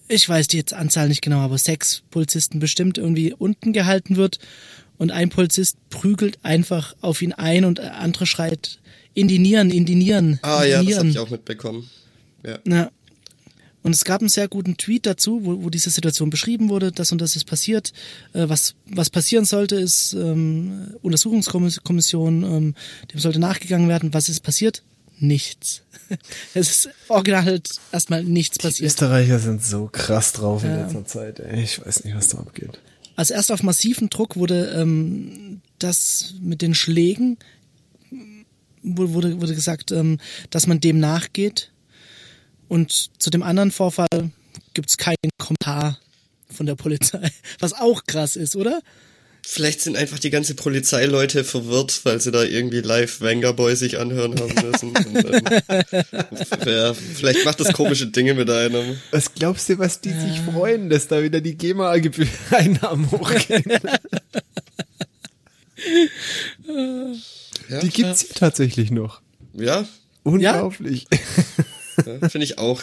[0.08, 4.38] ich weiß die jetzt Anzahl nicht genau, aber sechs Polizisten bestimmt irgendwie unten gehalten wird
[4.96, 8.80] und ein Polizist prügelt einfach auf ihn ein und der andere schreit,
[9.12, 10.38] indinieren, indinieren.
[10.42, 10.87] Ah indinieren.
[10.87, 11.90] ja, das habe ich auch mitbekommen.
[12.44, 12.58] Ja.
[12.66, 12.90] ja.
[13.85, 17.12] Und es gab einen sehr guten Tweet dazu, wo, wo diese Situation beschrieben wurde, das
[17.12, 17.92] und das ist passiert.
[18.33, 22.75] Äh, was, was passieren sollte, ist ähm, Untersuchungskommission, ähm,
[23.12, 24.14] dem sollte nachgegangen werden.
[24.14, 24.83] Was ist passiert?
[25.18, 25.83] Nichts.
[26.55, 28.81] es ist original halt erstmal nichts passiert.
[28.81, 30.85] Die Österreicher sind so krass drauf in ja.
[30.85, 31.40] letzter Zeit.
[31.40, 31.62] Ey.
[31.62, 32.81] Ich weiß nicht, was da abgeht.
[33.16, 37.37] Als erst auf massiven Druck wurde ähm, das mit den Schlägen
[38.83, 40.18] wurde, wurde gesagt, ähm,
[40.49, 41.70] dass man dem nachgeht
[42.74, 44.32] und zu dem anderen Vorfall
[44.74, 46.00] gibt's keinen Kommentar
[46.52, 48.80] von der Polizei, was auch krass ist, oder?
[49.46, 54.34] Vielleicht sind einfach die ganze Polizeileute verwirrt, weil sie da irgendwie live Vengaboy sich anhören
[54.40, 54.88] haben müssen.
[54.88, 55.44] Und, ähm,
[56.66, 58.98] ja, vielleicht macht das komische Dinge mit einem.
[59.12, 60.20] Was glaubst du, was die ja.
[60.20, 63.64] sich freuen, dass da wieder die GEMA-Einnahmen hochgehen?
[67.68, 67.80] ja.
[67.80, 69.20] Die gibt's hier tatsächlich noch.
[69.52, 69.87] Ja.
[70.24, 71.06] Unglaublich.
[71.12, 71.18] Ja?
[71.98, 72.83] Ja, Finde ich auch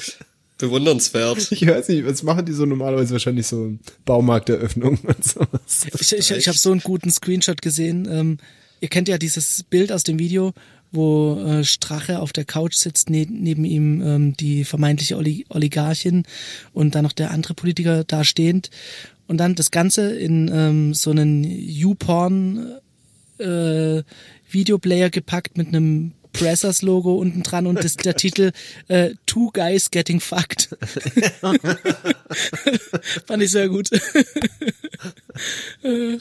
[0.61, 1.51] bewundernswert.
[1.51, 3.13] Ich weiß nicht, was machen die so normalerweise?
[3.13, 3.73] Wahrscheinlich so
[4.05, 5.85] Baumarkteröffnung und sowas.
[5.99, 8.07] Ich, ich, ich habe so einen guten Screenshot gesehen.
[8.09, 8.37] Ähm,
[8.79, 10.53] ihr kennt ja dieses Bild aus dem Video,
[10.91, 16.23] wo äh, Strache auf der Couch sitzt, ne neben ihm ähm, die vermeintliche Oli Oligarchin
[16.73, 18.69] und dann noch der andere Politiker da stehend.
[19.27, 22.79] Und dann das Ganze in ähm, so einen YouPorn
[23.39, 24.03] äh,
[24.49, 28.51] Videoplayer gepackt mit einem Pressers Logo unten dran und das, der Titel
[28.87, 30.69] äh, Two Guys Getting Fucked.
[33.27, 33.89] Fand ich sehr gut.
[35.83, 36.17] äh,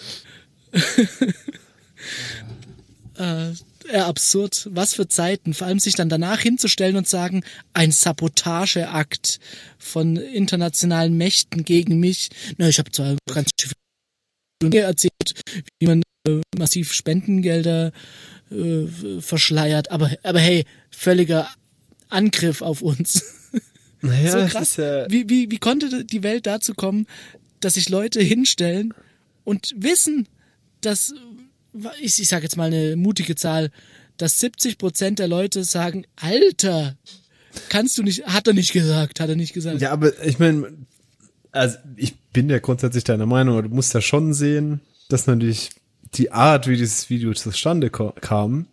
[3.92, 4.68] ja, absurd.
[4.70, 5.54] Was für Zeiten.
[5.54, 7.42] Vor allem sich dann danach hinzustellen und sagen,
[7.72, 9.40] ein Sabotageakt
[9.78, 12.30] von internationalen Mächten gegen mich.
[12.56, 15.42] Na, ich habe zwar ganz viel erzählt,
[15.78, 17.92] wie man äh, massiv Spendengelder
[18.50, 18.86] äh,
[19.20, 19.90] verschleiert.
[19.90, 21.48] Aber, aber hey, völliger
[22.08, 23.24] Angriff auf uns.
[24.02, 24.76] Naja, so krass.
[24.76, 27.06] Ja wie, wie, wie konnte die Welt dazu kommen,
[27.60, 28.94] dass sich Leute hinstellen
[29.44, 30.26] und wissen,
[30.80, 31.12] dass,
[32.00, 33.70] ich, ich sage jetzt mal eine mutige Zahl,
[34.16, 36.96] dass 70 Prozent der Leute sagen, Alter,
[37.68, 39.80] kannst du nicht, hat er nicht gesagt, hat er nicht gesagt.
[39.80, 40.72] Ja, aber ich meine,
[41.52, 45.70] also ich bin ja grundsätzlich deiner Meinung, aber du musst ja schon sehen, dass natürlich
[46.14, 48.66] die Art, wie dieses Video zustande kam,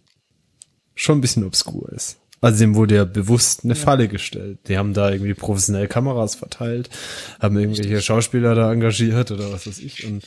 [0.95, 2.17] schon ein bisschen obskur ist.
[2.39, 3.79] Also dem wurde ja bewusst eine ja.
[3.79, 4.59] Falle gestellt.
[4.67, 6.89] Die haben da irgendwie professionell Kameras verteilt,
[7.39, 10.05] haben irgendwelche Schauspieler da engagiert oder was weiß ich.
[10.05, 10.23] Und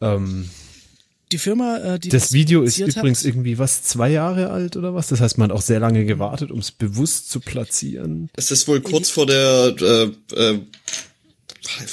[0.00, 0.48] ähm,
[1.32, 4.76] die Firma, äh, die das, das Video ist übrigens hat, irgendwie was zwei Jahre alt
[4.76, 5.08] oder was.
[5.08, 8.30] Das heißt, man hat auch sehr lange gewartet, um es bewusst zu platzieren.
[8.36, 10.60] Es ist wohl kurz vor der äh, äh,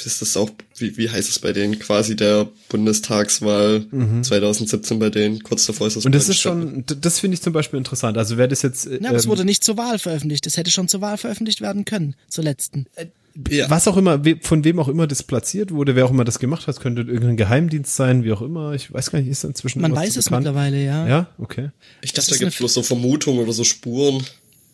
[0.04, 4.22] ist das auch, wie, wie heißt es bei denen, quasi der Bundestagswahl mhm.
[4.22, 6.04] 2017 bei denen, kurz davor ist das.
[6.04, 8.18] Und das ist schon, das finde ich zum Beispiel interessant.
[8.18, 8.86] Also wer das jetzt.
[8.86, 10.46] Ähm, ja, aber es ähm, wurde nicht zur Wahl veröffentlicht.
[10.46, 12.86] Es hätte schon zur Wahl veröffentlicht werden können, zur letzten.
[12.96, 13.06] Äh,
[13.48, 13.70] ja.
[13.70, 16.66] Was auch immer, von wem auch immer das platziert wurde, wer auch immer das gemacht
[16.66, 18.74] hat, könnte irgendein Geheimdienst sein, wie auch immer.
[18.74, 19.80] Ich weiß gar nicht, ist inzwischen.
[19.80, 20.44] Man weiß es bekannt?
[20.44, 21.08] mittlerweile, ja.
[21.08, 21.70] Ja, okay.
[22.02, 24.22] Ich dachte, da gibt es bloß so Vermutungen oder so Spuren.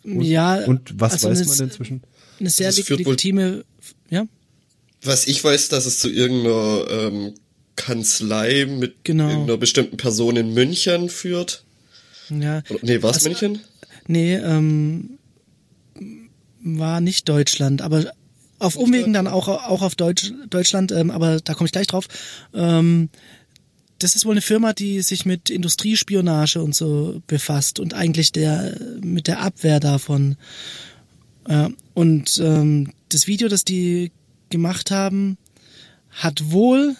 [0.03, 0.55] Und, ja.
[0.65, 2.01] Und was also weiß man inzwischen?
[2.39, 3.63] Eine sehr legitime,
[4.09, 4.25] ja
[5.01, 7.33] was ich weiß, dass es zu irgendeiner ähm,
[7.75, 9.29] Kanzlei mit genau.
[9.29, 11.63] irgendeiner bestimmten Person in München führt.
[12.29, 12.61] Ja.
[12.69, 13.59] Oder, nee, war es also, München?
[14.07, 15.17] Nee, ähm,
[16.61, 18.11] war nicht Deutschland, aber
[18.59, 22.07] auf Umwegen dann auch, auch auf Deutsch, Deutschland, ähm, aber da komme ich gleich drauf.
[22.53, 23.09] Ähm,
[23.99, 28.77] das ist wohl eine Firma, die sich mit Industriespionage und so befasst und eigentlich der
[29.01, 30.37] mit der Abwehr davon.
[31.47, 34.11] Äh, und ähm, das Video, das die
[34.49, 35.37] gemacht haben,
[36.09, 36.95] hat wohl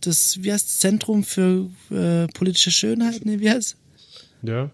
[0.00, 3.76] das, wie heißt Zentrum für äh, politische Schönheit, ne, wie heißt
[4.42, 4.70] Ja.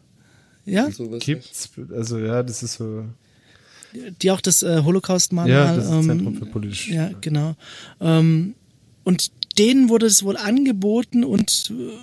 [0.64, 0.88] Ja?
[1.19, 3.05] Gibt's, also ja, das ist so.
[4.23, 5.51] Die auch das äh, Holocaust-Manual.
[5.51, 7.57] Ja, das ist ähm, Zentrum für politische Ja, genau.
[8.01, 8.55] Ähm,
[9.03, 11.99] und denen wurde es wohl angeboten und äh,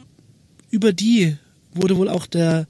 [0.70, 1.38] über die
[1.74, 2.68] wurde wohl auch der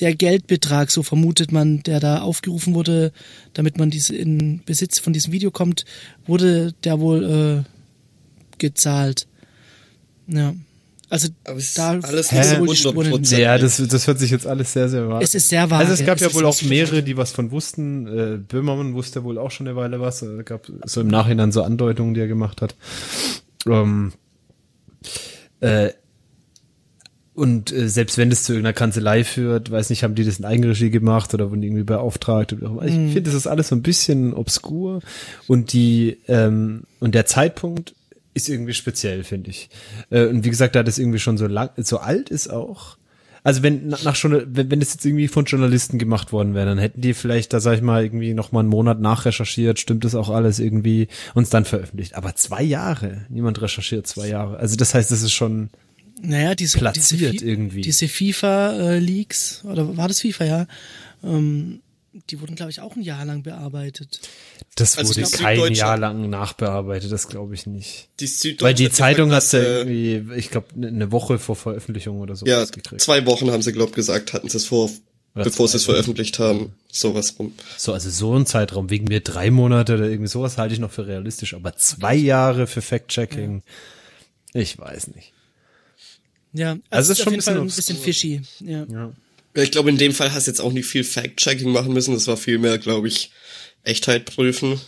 [0.00, 3.12] der Geldbetrag, so vermutet man, der da aufgerufen wurde,
[3.52, 5.84] damit man diese in Besitz von diesem Video kommt,
[6.26, 9.26] wurde der wohl äh, gezahlt.
[10.26, 10.54] Ja.
[11.10, 13.38] Also Aber es ist da alles nicht wohl die so Spuren in- 100%.
[13.38, 15.22] Ja, das, das hört sich jetzt alles sehr, sehr wahr.
[15.22, 15.86] Es ist sehr vage.
[15.86, 18.06] Also es gab ja Es wohl auch mehrere, die was von wussten.
[18.06, 20.20] Äh, Böhmermann wusste wohl auch schon eine Weile was.
[20.20, 22.76] Es gab so im Nachhinein so Andeutungen, die er gemacht hat.
[23.66, 24.12] Ähm,
[25.60, 25.90] äh,
[27.38, 30.44] und äh, selbst wenn das zu irgendeiner Kanzlei führt, weiß nicht, haben die das in
[30.44, 32.50] Eigenregie gemacht oder wurden die irgendwie beauftragt.
[32.50, 35.02] Ich finde, das ist alles so ein bisschen obskur
[35.46, 37.94] und die ähm, und der Zeitpunkt
[38.34, 39.70] ist irgendwie speziell, finde ich.
[40.10, 42.96] Äh, und wie gesagt, da das irgendwie schon so lang, so alt ist auch.
[43.44, 46.66] Also wenn nach nach schon, wenn, wenn das jetzt irgendwie von Journalisten gemacht worden wäre,
[46.66, 50.04] dann hätten die vielleicht, da sag ich mal, irgendwie noch mal einen Monat nachrecherchiert, stimmt
[50.04, 52.16] das auch alles irgendwie und es dann veröffentlicht.
[52.16, 54.56] Aber zwei Jahre, niemand recherchiert zwei Jahre.
[54.56, 55.70] Also das heißt, das ist schon
[56.20, 57.80] naja, diese, platziert diese, irgendwie.
[57.82, 60.66] Diese FIFA-Leaks, oder war das FIFA, ja?
[61.22, 61.80] Ähm,
[62.30, 64.20] die wurden, glaube ich, auch ein Jahr lang bearbeitet.
[64.74, 68.08] Das Also wurde ich glaub, kein Jahr lang nachbearbeitet, das glaube ich nicht.
[68.20, 72.20] Die Süddeutsche Weil die Zeitung hat ja äh, irgendwie, ich glaube, eine Woche vor Veröffentlichung
[72.20, 73.00] oder so Ja, gekriegt.
[73.00, 74.90] zwei Wochen haben sie, glaub gesagt, hatten sie es vor,
[75.34, 76.72] Oder bevor sie es veröffentlicht haben.
[76.90, 77.52] Sowas rum.
[77.76, 80.90] So, also so ein Zeitraum, wegen mir drei Monate oder irgendwie sowas halte ich noch
[80.90, 83.62] für realistisch, aber zwei Jahre für Fact-Checking,
[84.54, 85.32] ich weiß nicht.
[86.52, 88.40] Ja, Also es ist schon auf jeden ein Fall bisschen ein bisschen fishy.
[88.60, 88.86] Ja.
[88.90, 89.12] Ja.
[89.56, 92.14] Ja, ich glaube, in dem Fall hast du jetzt auch nicht viel Fact-Checking machen müssen.
[92.14, 93.30] Das war viel mehr, glaube ich,
[93.82, 94.80] Echtheit prüfen.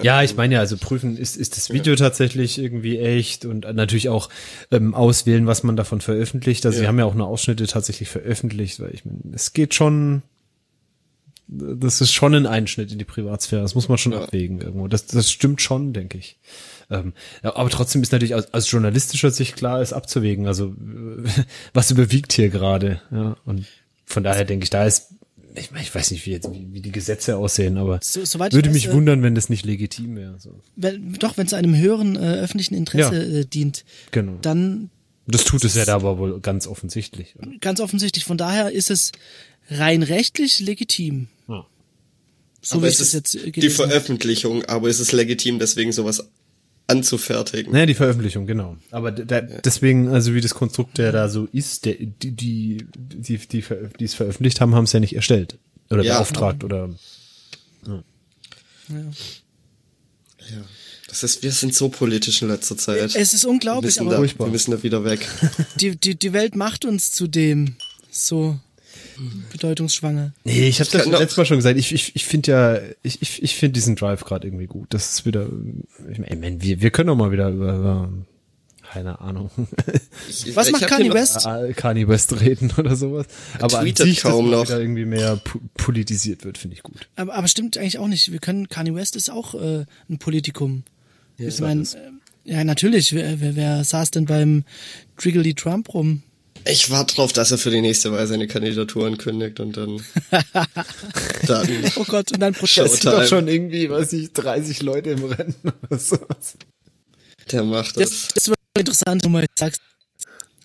[0.00, 4.08] Ja, ich meine ja, also prüfen, ist, ist das Video tatsächlich irgendwie echt und natürlich
[4.08, 4.28] auch
[4.70, 6.64] ähm, auswählen, was man davon veröffentlicht.
[6.64, 6.82] Also Ja.
[6.82, 10.22] sie haben ja auch nur Ausschnitte tatsächlich veröffentlicht, weil ich meine, es geht schon,
[11.48, 14.22] das ist schon ein Einschnitt in die Privatsphäre, das muss man schon Ja.
[14.22, 14.86] abwägen irgendwo.
[14.88, 16.38] Das, das stimmt schon, denke ich.
[16.90, 20.46] Ähm, ja, aber trotzdem ist natürlich aus, aus journalistischer Sicht klar, es abzuwägen.
[20.46, 20.74] Also
[21.74, 23.00] was überwiegt hier gerade?
[23.10, 23.66] Ja, und
[24.04, 25.14] von daher denke ich, da ist,
[25.54, 28.72] ich, ich weiß nicht, wie jetzt wie, wie die Gesetze aussehen, aber So, würde weiß,
[28.74, 30.38] mich äh, wundern, wenn das nicht legitim wäre.
[30.38, 30.60] So.
[30.76, 33.38] Wenn, doch, wenn es einem höheren äh, öffentlichen Interesse Ja.
[33.40, 34.38] äh, dient, Genau.
[34.42, 34.90] dann
[35.26, 37.36] Das tut es ja da aber wohl ganz offensichtlich.
[37.36, 37.50] Oder?
[37.60, 38.24] ganz offensichtlich.
[38.24, 39.12] Von daher ist es
[39.68, 41.28] rein rechtlich legitim.
[41.48, 41.66] Ja.
[42.62, 43.70] So aber wie es ist jetzt äh, die.
[43.70, 46.28] Veröffentlichung, aber es ist legitim, deswegen sowas
[46.86, 47.72] anzufertigen.
[47.72, 48.76] Naja, die Veröffentlichung, genau.
[48.90, 53.38] Aber da, deswegen, also wie das Konstrukt der da so ist, der, die, die, die,
[53.38, 53.64] die,
[53.98, 55.58] die es veröffentlicht haben, haben es ja nicht erstellt.
[55.90, 56.14] Oder Ja.
[56.14, 56.90] beauftragt oder.
[57.86, 58.02] Ja.
[61.08, 63.14] Das ist, wir sind so politisch in letzter Zeit.
[63.14, 65.26] Es ist wir unglaublich, müssen, aber da, wir müssen da wieder weg.
[65.80, 67.76] die, die, die Welt macht uns zu dem
[68.10, 68.58] so
[69.52, 70.32] bedeutungsschwanger.
[70.44, 71.78] Nee, ich habe das doch- letztes Mal schon gesagt.
[71.78, 74.86] Ich, ich, ich finde ja, ich, ich, ich finde diesen Drive gerade irgendwie gut.
[74.90, 75.48] Das ist wieder,
[76.10, 78.12] ich meine, wir, wir können doch mal wieder über, über
[78.90, 79.50] keine Ahnung,
[80.30, 81.46] Ich, Was ich macht Kanye West?
[81.76, 83.26] Kanye West reden oder sowas.
[83.60, 84.64] Aber an sich, dass kaum noch.
[84.64, 85.40] wieder irgendwie mehr
[85.76, 87.08] politisiert wird, finde ich gut.
[87.16, 88.32] Aber, aber stimmt eigentlich auch nicht.
[88.32, 90.84] Wir können, Kanye West ist auch äh, ein Politikum.
[91.36, 91.86] ich meine, äh,
[92.50, 93.12] ja, natürlich.
[93.12, 94.64] Wer, wer, wer saß denn beim
[95.18, 96.22] Driggly Trump rum?
[96.64, 100.02] Ich warte drauf, dass er für die nächste Wahl seine Kandidatur ankündigt und dann,
[101.46, 103.10] dann Oh Gott, und dann Showtime.
[103.16, 105.54] doch schon irgendwie, weiß ich, 30 Leute im Rennen
[105.88, 106.56] oder sowas.
[107.50, 108.28] der macht Das, das.
[108.34, 109.78] das wird eine interessante Nummer, ich sag's.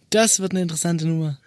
[0.09, 1.39] Das wird eine interessante Nummer.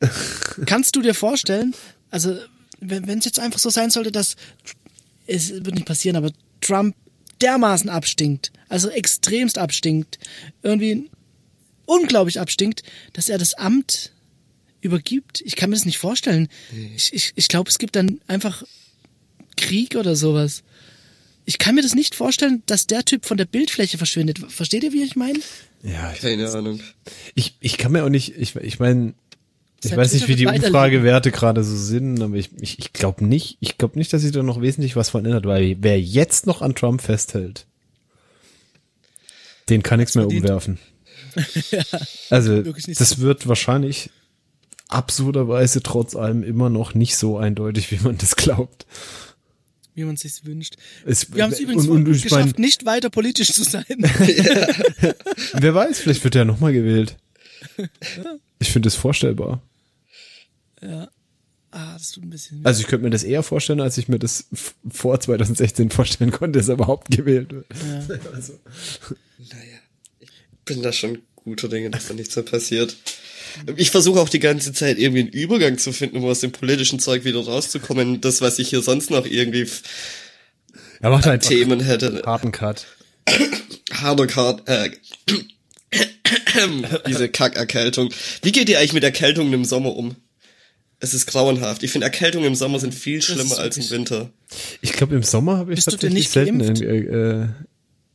[0.66, 1.74] Kannst du dir vorstellen,
[2.10, 2.36] also
[2.80, 4.36] wenn es jetzt einfach so sein sollte, dass
[5.26, 6.30] es wird nicht passieren, aber
[6.60, 6.94] Trump
[7.42, 10.18] dermaßen abstinkt, also extremst abstinkt,
[10.62, 11.10] irgendwie
[11.88, 14.12] unglaublich abstinkt, dass er das Amt
[14.80, 15.40] übergibt.
[15.44, 16.48] Ich kann mir das nicht vorstellen.
[16.94, 18.62] Ich, ich, ich glaube, es gibt dann einfach
[19.56, 20.62] Krieg oder sowas.
[21.44, 24.38] Ich kann mir das nicht vorstellen, dass der Typ von der Bildfläche verschwindet.
[24.48, 25.40] Versteht ihr, wie ich meine?
[25.82, 26.80] Ja, ich, Keine Ahnung.
[27.34, 29.14] ich, ich kann mir auch nicht, ich, ich meine,
[29.82, 33.56] ich weiß nicht, wie die Umfragewerte gerade so sind, aber ich, ich, ich glaube nicht,
[33.60, 36.62] ich glaube nicht, dass sich da noch wesentlich was von ändert, weil wer jetzt noch
[36.62, 37.66] an Trump festhält,
[39.68, 40.76] den kann nichts mehr verdient.
[42.30, 43.18] Also, das so.
[43.18, 44.10] wird wahrscheinlich
[44.88, 48.86] absurderweise trotz allem immer noch nicht so eindeutig, wie man das glaubt.
[49.94, 50.76] wie man sich's wünscht.
[51.04, 53.84] Es- Wir haben es übrigens und- und geschafft, mein- nicht weiter politisch zu sein.
[55.54, 57.16] Wer weiß, vielleicht wird er nochmal gewählt.
[58.60, 59.60] Ich finde es vorstellbar.
[60.80, 61.08] ah,
[61.94, 62.60] das tut ein bisschen.
[62.64, 64.46] Also ich könnte mir das eher vorstellen, als ich mir das
[64.88, 67.66] vor 2016 vorstellen konnte, dass er überhaupt gewählt wird.
[68.32, 68.54] Also,
[69.38, 69.78] Naja,
[70.68, 72.96] bin da schon guter Dinge, dass da nichts mehr passiert.
[73.76, 77.00] Ich versuche auch die ganze Zeit irgendwie einen Übergang zu finden, um aus dem politischen
[77.00, 78.20] Zeug wieder rauszukommen.
[78.20, 79.66] Das, was ich hier sonst noch irgendwie
[81.00, 82.22] er macht einfach Themen hätte.
[82.26, 82.86] harten Cut.
[83.92, 84.90] Harder Card, äh,
[87.06, 88.10] diese Kackerkältung.
[88.42, 90.16] Wie geht ihr eigentlich mit Erkältungen im Sommer um?
[91.00, 91.82] Es ist grauenhaft.
[91.84, 94.30] Ich finde, Erkältungen im Sommer sind viel schlimmer als im Winter.
[94.80, 97.48] Ich glaube, im Sommer habe ich Bist du denn tatsächlich nicht selten äh, äh,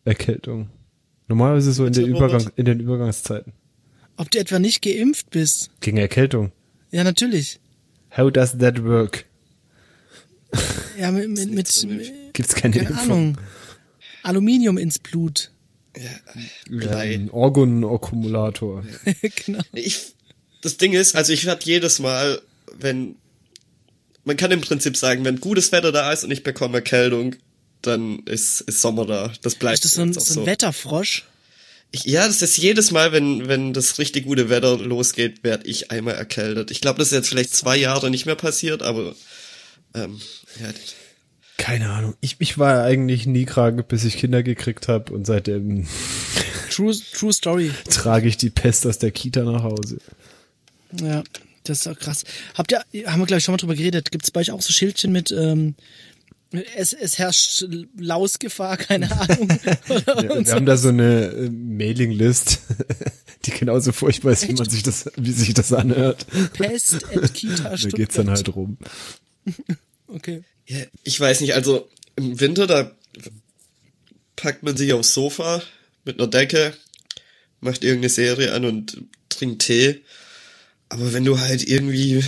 [0.04, 0.70] Erkältung.
[1.28, 3.54] Normalerweise so in, der Übergang, in den Übergangszeiten.
[4.18, 5.72] Ob du etwa nicht geimpft bist?
[5.80, 6.52] Gegen Erkältung.
[6.92, 7.60] Ja, natürlich.
[8.16, 9.26] How does that work?
[11.00, 13.12] Ja, mit, mit, mit, Gibt's keine, keine Impfung?
[13.12, 13.38] Ahnung.
[14.24, 15.52] Aluminium ins Blut.
[16.70, 17.14] Blei.
[17.14, 18.84] Ein Organakkumulator.
[19.46, 19.62] genau.
[19.74, 20.16] Ich,
[20.62, 22.42] das Ding ist, also ich werde jedes Mal,
[22.80, 23.16] wenn,
[24.24, 27.36] man kann im Prinzip sagen, wenn gutes Wetter da ist und ich bekomme Erkältung,
[27.88, 29.32] dann ist, ist Sommer da.
[29.42, 31.26] Das bleibt Ist das so ein, so ein Wetterfrosch?
[31.92, 35.92] Ich, ja, das ist jedes Mal, wenn, wenn das richtig gute Wetter losgeht, werde ich
[35.92, 36.72] einmal erkältet.
[36.72, 39.14] Ich glaube, das ist jetzt vielleicht zwei Jahre nicht mehr passiert, aber
[39.94, 40.20] ähm,
[40.60, 40.70] ja,
[41.58, 42.16] Keine Ahnung.
[42.20, 45.86] Ich, ich war eigentlich nie krank, bis ich Kinder gekriegt habe und seitdem
[46.72, 47.72] True, true Story.
[47.90, 50.00] trage ich die Pest aus der Kita nach Hause.
[51.00, 51.24] Ja,
[51.64, 52.24] das ist auch krass.
[52.56, 54.62] Habt ihr, haben wir glaube ich schon mal drüber geredet, gibt es bei euch auch
[54.64, 55.76] so Schildchen mit, ähm,
[56.76, 57.66] es, es herrscht
[57.98, 59.50] Lausgefahr, keine Ahnung.
[59.88, 62.60] Wir haben da so eine äh, Mailinglist,
[63.46, 66.26] die genauso furchtbar ist, wie man sich das, wie sich das anhört.
[66.54, 68.78] Pest at Kita Da geht's dann halt rum.
[70.08, 70.44] Okay.
[70.68, 72.92] ja, ich weiß nicht, also im Winter, da
[74.36, 75.64] packt man sich aufs Sofa
[76.06, 76.76] mit einer Decke,
[77.62, 80.04] macht irgendeine Serie an und trinkt Tee.
[80.90, 82.24] Aber wenn du halt irgendwie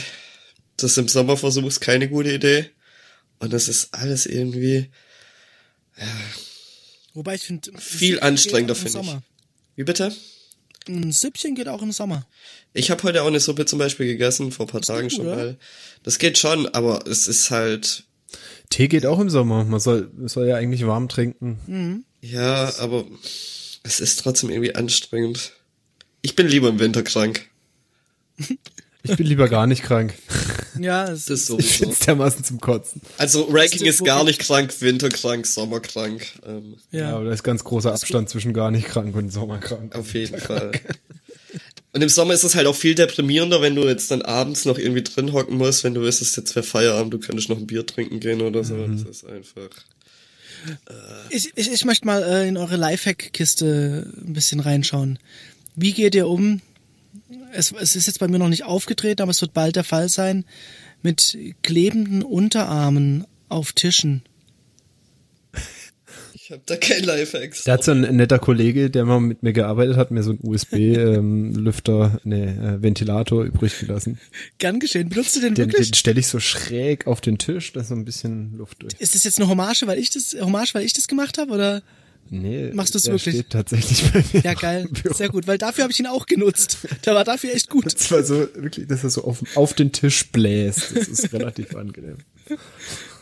[0.78, 2.72] das im Sommer versuchst, keine gute Idee.
[3.40, 4.90] Und das ist alles irgendwie
[7.14, 8.94] Wobei ich finde, Viel anstrengender, finde ich.
[8.94, 9.24] Sommer.
[9.76, 10.14] Wie bitte?
[10.88, 12.28] Ein Süppchen geht auch im Sommer.
[12.74, 15.28] Ich habe heute auch eine Suppe zum Beispiel gegessen, vor ein paar Tagen gut, schon
[15.28, 15.36] oder?
[15.36, 15.58] mal.
[16.04, 18.04] Das geht schon, aber es ist halt,
[18.70, 19.64] Tee geht auch im Sommer.
[19.64, 22.06] Man soll, man soll ja eigentlich warm trinken.
[22.22, 23.06] ja, aber
[23.84, 25.54] es ist trotzdem irgendwie anstrengend.
[26.22, 27.50] Ich bin lieber im Winter krank.
[29.10, 30.14] Ich bin lieber gar nicht krank.
[30.80, 31.74] Ja, es Das ist Ich sowieso.
[31.86, 33.02] find's dermaßen zum Kotzen.
[33.18, 36.26] Also Ranking Das ist gar nicht krank, Winter krank, Sommer krank.
[36.46, 37.16] Ähm, Ja, ja.
[37.16, 39.96] aber da ist ganz großer Abstand zwischen gar nicht krank und sommerkrank.
[39.96, 40.72] auf jeden Fall.
[41.94, 44.78] Und im Sommer ist es halt auch viel deprimierender, wenn du jetzt dann abends noch
[44.78, 47.86] irgendwie drin hocken musst, wenn du wüsstest, jetzt wäre Feierabend, du könntest noch ein Bier
[47.86, 48.76] trinken gehen oder so.
[48.86, 49.70] Das ist einfach.
[51.30, 55.20] Ich, ich, ich möchte mal äh, in eure Lifehack-Kiste ein bisschen reinschauen.
[55.76, 56.62] Wie geht ihr um?
[57.54, 60.10] Es, es ist jetzt bei mir noch nicht aufgetreten, aber es wird bald der Fall
[60.10, 60.46] sein.
[61.02, 64.24] Mit klebenden Unterarmen auf Tischen.
[66.38, 67.64] Ich habe da kein Lifehacks.
[67.64, 70.42] Da hat so ein netter Kollege, der mal mit mir gearbeitet hat, mir so einen
[70.44, 74.20] USB-Lüfter, nee, äh, Ventilator übrig gelassen.
[74.60, 75.10] Gern geschehen.
[75.10, 75.90] Benutzt du den, Den, wirklich?
[75.90, 78.94] den stelle ich so schräg auf den Tisch, da ist so ein bisschen Luft durch.
[79.00, 81.52] ist das jetzt eine Hommage, weil ich das, Hommage, weil ich das gemacht habe?
[81.52, 81.82] Oder?
[82.30, 83.36] Nee, Machst du's der wirklich?
[83.36, 84.42] steht tatsächlich bei mir.
[84.44, 84.90] Ja, geil.
[85.04, 85.14] im.
[85.14, 86.80] Sehr gut, weil dafür habe ich ihn auch genutzt.
[87.06, 87.86] Der war dafür echt gut.
[87.86, 90.96] Das war so, wirklich, dass er so auf, auf den Tisch bläst.
[90.96, 92.18] Das ist relativ angenehm.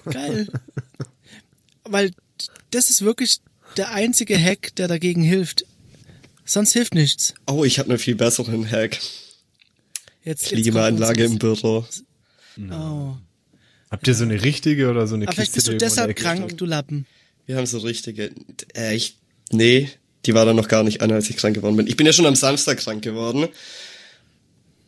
[0.06, 0.48] Geil.
[1.84, 2.12] Weil
[2.72, 3.42] das ist wirklich
[3.78, 5.66] der einzige Hack, der dagegen hilft.
[6.46, 7.34] Sonst hilft nichts.
[7.48, 9.00] Oh, ich habe einen viel besseren Hack.
[10.24, 11.86] Jetzt, jetzt Klimaanlage im kommt Büro.
[12.72, 13.16] Oh.
[13.90, 15.72] Habt ihr so eine richtige oder so eine Aber vielleicht Kiste?
[15.72, 17.06] bist du deshalb krank, du Lappen.
[17.46, 18.32] Wir haben so richtige.
[18.76, 19.18] Äh, ich.
[19.52, 19.90] Nee,
[20.26, 21.88] die war dann noch gar nicht an, als ich krank geworden bin.
[21.88, 23.48] Ich bin ja schon am Samstag krank geworden.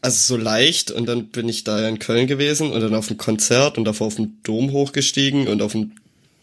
[0.01, 3.17] Also so leicht und dann bin ich da in Köln gewesen und dann auf dem
[3.17, 5.93] Konzert und davor auf dem Dom hochgestiegen und auf dem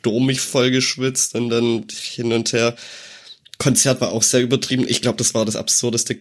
[0.03, 2.75] Dom mich voll geschwitzt und dann hin und her.
[3.59, 4.85] Konzert war auch sehr übertrieben.
[4.89, 6.19] Ich glaube, das war das absurdeste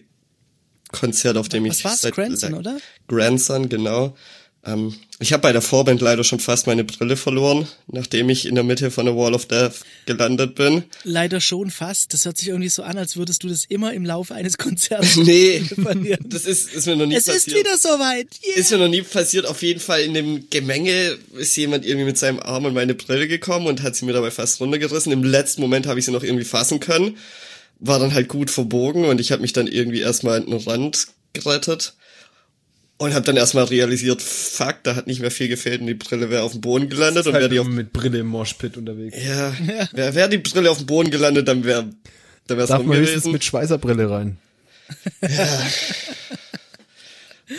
[0.92, 2.00] Konzert, auf dem Was ich war's?
[2.02, 2.78] seit Grandson, oder?
[3.08, 4.16] Grandson, genau.
[4.64, 8.54] Ähm, ich habe bei der Vorband leider schon fast meine Brille verloren, nachdem ich in
[8.54, 10.84] der Mitte von der Wall of Death gelandet bin.
[11.02, 12.14] Leider schon fast.
[12.14, 15.16] Das hört sich irgendwie so an, als würdest du das immer im Laufe eines Konzerts
[15.16, 16.24] Nee, verlieren.
[16.28, 17.46] das ist, ist mir noch nie Es passiert.
[17.48, 18.28] ist wieder soweit.
[18.46, 18.56] Yeah.
[18.56, 19.46] Ist mir noch nie passiert.
[19.46, 23.26] Auf jeden Fall in dem Gemenge ist jemand irgendwie mit seinem Arm an meine Brille
[23.26, 25.10] gekommen und hat sie mir dabei fast runtergerissen.
[25.12, 27.16] Im letzten Moment habe ich sie noch irgendwie fassen können.
[27.80, 31.08] War dann halt gut verbogen und ich habe mich dann irgendwie erstmal an den Rand
[31.32, 31.94] gerettet.
[33.02, 36.30] Und habe dann erstmal realisiert, fuck, da hat nicht mehr viel gefehlt und die Brille
[36.30, 39.16] wäre auf dem Boden gelandet und wäre die auf Halt mit Brille im Moshpit unterwegs.
[39.24, 39.52] ja,
[39.92, 41.90] wäre wär die Brille auf dem Boden gelandet, dann wäre
[42.46, 43.32] dann wär's Darf rum man höchstens gewesen.
[43.32, 44.36] mit Schweißerbrille rein.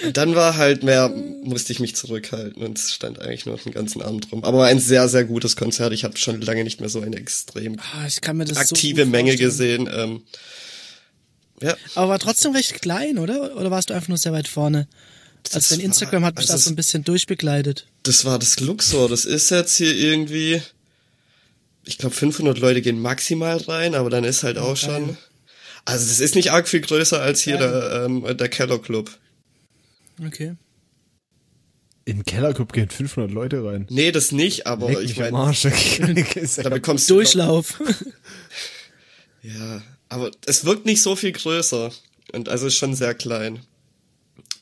[0.05, 1.09] Und dann war halt mehr,
[1.43, 4.43] musste ich mich zurückhalten und es stand eigentlich nur den ganzen Abend rum.
[4.43, 5.93] Aber war ein sehr, sehr gutes Konzert.
[5.93, 8.75] Ich habe schon lange nicht mehr so eine extrem Ah, ich kann mir das so
[8.75, 9.85] aktive gut Menge vorstellen.
[9.85, 9.89] gesehen.
[9.93, 10.21] Ähm,
[11.61, 13.55] ja, Aber war trotzdem recht klein, oder?
[13.57, 14.87] Oder warst du einfach nur sehr weit vorne?
[15.45, 17.87] Also Das dein war- Instagram hat mich also da so ein bisschen durchbegleitet.
[18.03, 19.09] das war das Luxor.
[19.09, 20.61] Das ist jetzt hier irgendwie,
[21.85, 25.17] ich glaube 500 Leute gehen maximal rein, aber dann ist halt auch schon,
[25.85, 29.11] also das ist nicht arg viel größer als hier der, ähm, der Keller Club.
[30.25, 30.55] Okay.
[32.05, 33.87] In den Kellerclub gehen 500 Leute rein.
[33.89, 35.31] Nee, das nicht, aber Leck ich meine,
[36.61, 37.81] da bekommst du Durchlauf.
[39.41, 41.91] Ja, aber es wirkt nicht so viel größer.
[42.31, 43.59] Und also ist schon sehr klein.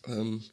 [0.08, 0.44] Ähm,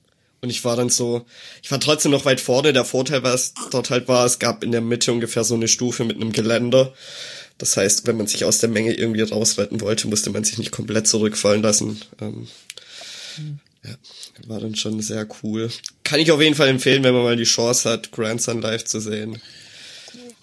[0.41, 1.27] und ich war dann so,
[1.63, 2.73] ich war trotzdem noch weit vorne.
[2.73, 6.05] Der Vorteil, was dort halt war, es gab in der Mitte ungefähr so eine Stufe
[6.05, 6.93] mit einem Geländer.
[7.59, 10.71] Das heißt, wenn man sich aus der Menge irgendwie rausretten wollte, musste man sich nicht
[10.71, 12.01] komplett zurückfallen lassen.
[12.21, 12.47] Ähm,
[13.85, 13.95] ja,
[14.47, 15.71] war dann schon sehr cool.
[16.05, 19.01] Kann ich auf jeden Fall empfehlen, wenn man mal die Chance hat, Grandson live zu
[19.01, 19.41] sehen.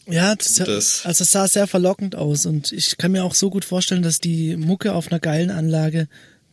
[0.08, 3.50] Ja, das, Das- also es sah sehr verlockend aus und ich kann mir auch so
[3.50, 6.08] gut vorstellen, dass die Mucke auf einer geilen Anlage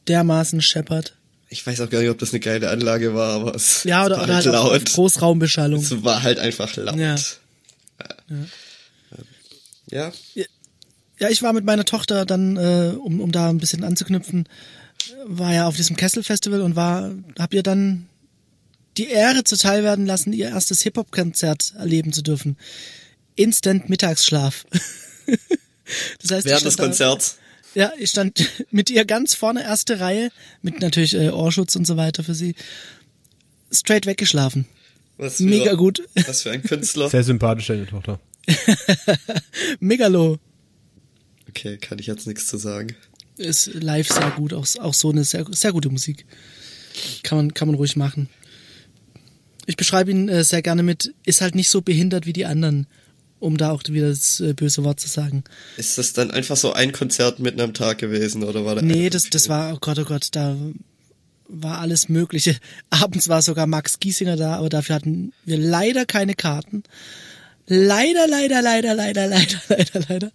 [0.09, 1.17] dermaßen scheppert.
[1.53, 4.17] Ich weiß auch gar nicht, ob das eine geile Anlage war, aber es Ja, oder,
[4.17, 4.93] war oder halt halt laut.
[4.93, 5.83] Großraumbeschallung.
[5.83, 6.97] Es war halt einfach laut.
[6.97, 7.17] Ja.
[9.91, 10.13] Ja.
[11.19, 14.49] Ja, ich war mit meiner Tochter dann, äh, um, um da ein bisschen anzuknüpfen,
[15.27, 18.09] war ja auf diesem Kessel-Festival und war, hab ihr dann
[18.97, 22.57] die Ehre zuteil werden lassen, ihr erstes Hip-Hop-Konzert erleben zu dürfen.
[23.37, 24.65] Instant Mittagsschlaf.
[26.23, 27.37] das heißt, Während des Konzerts.
[27.75, 30.31] Ja, ich stand mit ihr ganz vorne, erste Reihe,
[30.63, 32.55] mit natürlich äh, Ohrschutz und so weiter für sie.
[33.71, 34.67] Straight weggeschlafen.
[35.17, 36.03] Was für, Mega gut.
[36.27, 37.09] Was für ein Künstler.
[37.09, 38.21] Sehr sympathisch, deine Tochter.
[39.81, 40.39] Megalo.
[41.49, 42.95] Okay, kann ich jetzt nichts zu sagen.
[43.37, 46.27] Ist live sehr gut, auch, auch so eine sehr, sehr gute Musik.
[47.23, 48.29] Kann man, kann man ruhig machen.
[49.67, 52.87] Ich beschreibe ihn äh, sehr gerne mit, ist halt nicht so behindert wie die anderen,
[53.43, 55.43] um da auch wieder das äh, böse Wort zu sagen.
[55.77, 59.11] Ist das dann einfach so ein Konzert mitten am Tag gewesen oder war da Nee,
[59.11, 60.57] das, das war, oh Gott, oh Gott, da
[61.49, 62.57] war alles Mögliche.
[62.91, 66.85] Abends war sogar Max Giesinger da, aber dafür hatten wir leider keine Karten.
[67.67, 70.33] Leider, leider, leider, leider, leider, leider, leider.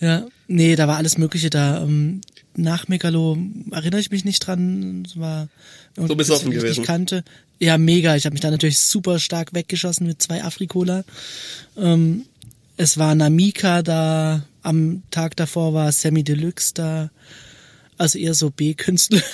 [0.00, 1.82] Ja, nee, da war alles Mögliche da.
[1.82, 2.22] Ähm,
[2.56, 3.36] nach Megalo
[3.70, 5.04] erinnere ich mich nicht dran.
[5.06, 5.48] Es war
[5.96, 6.80] So besoffen ich gewesen.
[6.80, 7.22] nicht kannte.
[7.58, 8.16] Ja, mega.
[8.16, 11.04] Ich habe mich da natürlich super stark weggeschossen mit zwei Afrikola.
[11.76, 12.24] Ähm,
[12.80, 14.46] es war Namika da.
[14.62, 17.10] Am Tag davor war Sammy Deluxe da.
[17.98, 19.22] Also eher so B-Künstler.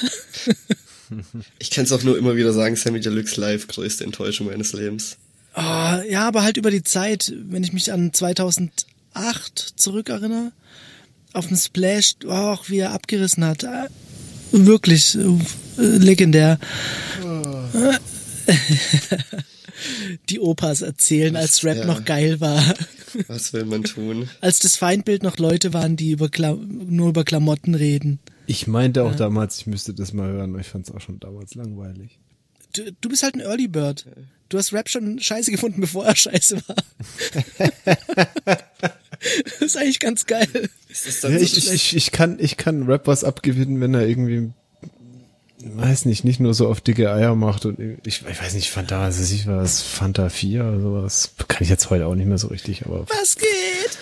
[1.61, 5.19] Ich kann es auch nur immer wieder sagen, Sammy Deluxe Live, größte Enttäuschung meines Lebens.
[5.55, 10.51] Ah, ja, aber halt über die Zeit, wenn ich mich an 2008 zurückerinnere,
[11.33, 13.65] auf den Splash, oh, auch wie er abgerissen hat.
[13.65, 13.87] Ah,
[14.51, 15.39] Wirklich äh,
[15.77, 16.59] legendär.
[20.29, 21.85] Die Opas erzählen, als Rap ja.
[21.85, 22.61] noch geil war.
[23.29, 24.29] Was will man tun?
[24.41, 28.19] Als das Feindbild noch Leute waren, die über Kla nur über Klamotten reden.
[28.47, 31.19] Ich meinte auch damals, ich müsste das mal hören, aber ich fand es auch schon
[31.19, 32.21] damals langweilig.
[32.75, 34.07] Du, du bist halt ein Early Bird.
[34.49, 36.77] Du hast Rap schon scheiße gefunden, bevor er scheiße war.
[39.45, 40.71] das ist eigentlich ganz geil.
[40.89, 43.95] Ist das dann Ja, so ich, ich, ich, kann, ich kann Rap was abgewinnen, wenn
[43.95, 44.53] er irgendwie,
[45.75, 49.05] weiß nicht, nicht nur so auf dicke Eier macht und ich, ich weiß nicht, Fanta,
[49.05, 52.39] also ich war das Fanta 4 oder sowas, kann ich jetzt heute auch nicht mehr
[52.39, 53.99] so richtig, aber Was geht?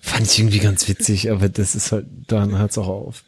[0.00, 3.24] fand ich irgendwie ganz witzig, aber das ist halt, dann hört's auch auf.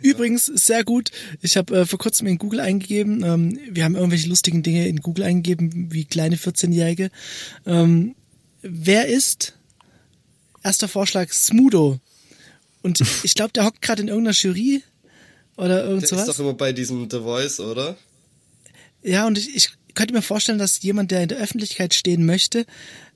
[0.00, 1.10] Übrigens, sehr gut.
[1.40, 5.00] Ich habe äh, vor kurzem in Google eingegeben, ähm, wir haben irgendwelche lustigen Dinge in
[5.00, 7.10] Google eingegeben, wie kleine 14-Jährige.
[7.66, 8.16] Ähm,
[8.62, 9.54] wer ist?
[10.64, 12.00] Erster Vorschlag, Smudo.
[12.82, 14.82] Und ich glaube, der hockt gerade in irgendeiner Jury
[15.58, 16.26] oder irgend Der ist sowas.
[16.26, 17.96] doch immer bei diesem The Voice, oder?
[19.02, 22.64] Ja, und ich, ich könnte mir vorstellen, dass jemand, der in der Öffentlichkeit stehen möchte,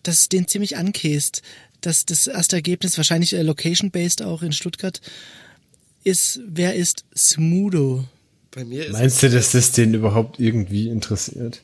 [0.02, 1.42] dass es den ziemlich ankäst.
[1.80, 5.00] Dass das erste Ergebnis, wahrscheinlich äh, location-based auch in Stuttgart,
[6.04, 8.04] ist, wer ist Smudo?
[8.52, 11.62] Bei mir ist Meinst du, dass das den überhaupt irgendwie interessiert?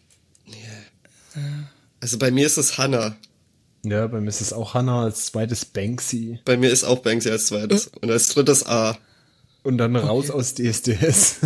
[2.01, 3.16] also bei mir ist es Hannah.
[3.85, 7.31] Ja, bei mir ist es auch Hannah als zweites Banksy Bei mir ist auch Banksy
[7.31, 8.99] als zweites und als drittes A.
[9.69, 11.37] und dann raus aus DSDS.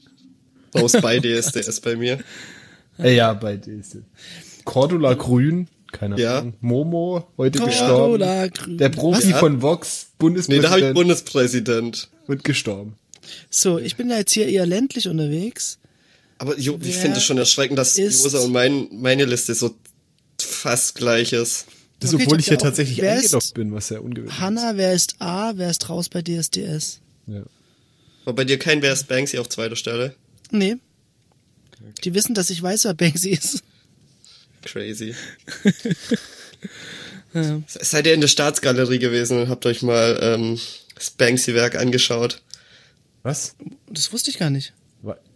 [0.74, 2.18] Raus bei DSDS bei mir.
[2.98, 4.02] Äh, ja, bei DSDS.
[4.64, 6.40] Cordula Grün, keine Ja.
[6.40, 6.54] Ahnung.
[6.60, 8.64] Momo, heute Cordula gestorben.
[8.64, 8.78] Grün.
[8.78, 9.38] Der Profi Ja.
[9.38, 12.08] von Vox, Nee, da habe ich Bundespräsident, Bundespräsident.
[12.26, 12.96] wird gestorben.
[13.50, 15.78] So, ich bin ja jetzt hier eher ländlich unterwegs.
[16.38, 19.54] Aber jo, ich Wer finde es schon erschreckend, dass ist- Josa und mein, meine Liste
[19.54, 19.74] so
[20.40, 21.66] fast gleich ist.
[22.00, 24.76] Das, Okay, obwohl ich ich hier ja tatsächlich ist- eingeloggt bin, was ja ungewöhnlich Hanna,
[24.76, 26.66] wer ist A, wer ist raus bei DSDS?
[26.76, 27.00] ist.
[27.26, 27.42] Ja.
[28.28, 30.14] War bei dir kein Wer ist Banksy auf zweiter Stelle?
[30.50, 30.76] Nee.
[32.04, 33.62] Die wissen, dass ich weiß, wer Banksy ist.
[34.62, 35.14] Crazy.
[37.34, 37.62] Ja.
[37.66, 40.58] Seid ihr in der Staatsgalerie gewesen und habt euch mal ähm,
[40.94, 42.42] das Banksy-Werk angeschaut?
[43.22, 43.54] Was?
[43.90, 44.72] Das wusste ich gar nicht.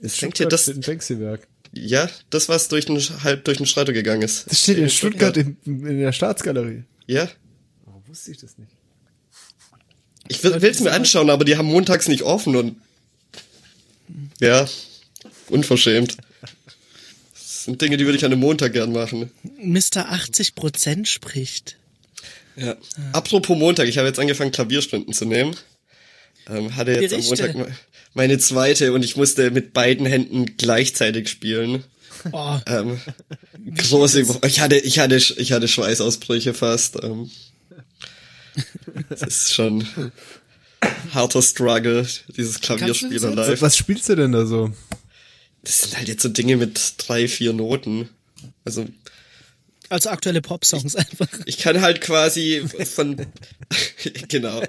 [0.01, 1.47] Ist Denkt ihr, Stuttgart das- Banksy-Werk?
[1.73, 4.51] Ja, das, was durch den, halb durch den Schredder gegangen ist.
[4.51, 6.85] Das steht in Stuttgart in, in der Staatsgalerie.
[7.07, 7.29] Ja.
[7.87, 8.73] Warum wusste ich das nicht?
[10.29, 12.77] Ich will es mir anschauen, aber die haben montags nicht offen und
[14.41, 14.67] ja,
[15.49, 16.17] unverschämt.
[17.35, 19.31] Das sind Dinge, die würde ich an einem Montag gern machen.
[19.59, 20.13] Mr.
[20.13, 21.77] 80% spricht.
[22.57, 22.77] Ja.
[23.13, 25.57] Apropos Montag, ich habe jetzt angefangen, Klavierstunden zu nehmen.
[26.51, 27.23] Ähm, hatte jetzt am.
[27.23, 27.75] Montag me-
[28.15, 31.85] meine zweite und ich musste mit beiden Händen gleichzeitig spielen.
[32.31, 33.01] Oh, Ähm,
[33.77, 37.03] große, ich hatte, ich hatte, ich hatte Schweißausbrüche fast.
[37.03, 37.31] Ähm,
[39.09, 39.87] das ist schon
[41.13, 42.61] harter Struggle, dieses
[43.37, 43.63] das live.
[43.63, 44.73] Was spielst du denn da so?
[45.63, 48.09] Das sind halt jetzt so Dinge mit drei, vier Noten.
[48.65, 48.87] Also
[49.89, 51.29] also aktuelle Pop-Songs einfach.
[51.45, 52.63] ich kann halt quasi
[52.95, 53.27] von
[54.29, 54.63] genau.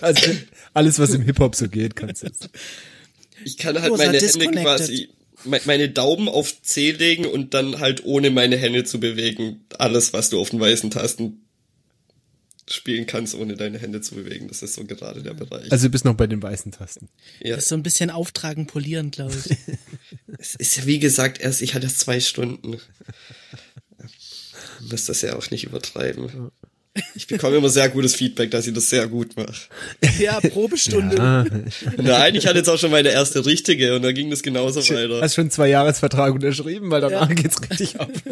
[0.00, 0.30] Also
[0.74, 2.48] alles, was im Hip-Hop so geht, kannst du jetzt.
[3.44, 5.08] Ich kann halt meine Hände quasi
[5.44, 10.12] me- meine Daumen auf C legen und dann halt ohne meine Hände zu bewegen alles,
[10.12, 11.44] was du auf den weißen Tasten
[12.68, 14.48] spielen kannst, ohne deine Hände zu bewegen.
[14.48, 15.70] Das ist so gerade der Bereich.
[15.70, 17.08] Also du bist noch bei den weißen Tasten.
[17.40, 19.56] ja, Das ist so ein bisschen auftragen, polieren, glaube ich.
[20.38, 22.78] es ist ja wie gesagt erst, ich hatte zwei Stunden.
[24.84, 26.50] Ich muss das ja auch nicht übertreiben.
[27.16, 29.52] Ich bekomme immer sehr gutes Feedback, dass ich das sehr gut mache.
[30.20, 31.20] ja, Probestunde.
[31.20, 31.44] Ah,
[31.96, 35.20] Nein, ich hatte jetzt auch schon meine erste richtige und da ging das genauso weiter.
[35.20, 37.34] hast schon zwei Jahresvertrag unterschrieben, weil danach Ja.
[37.34, 38.10] geht's richtig ab.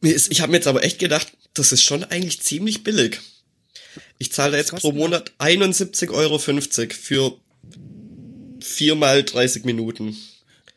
[0.00, 3.20] Mir ist, ich habe mir jetzt aber echt gedacht, das ist schon eigentlich ziemlich billig.
[4.18, 7.36] Ich zahle jetzt pro Monat 71,50 Euro für
[8.60, 10.16] viermal 30 Minuten.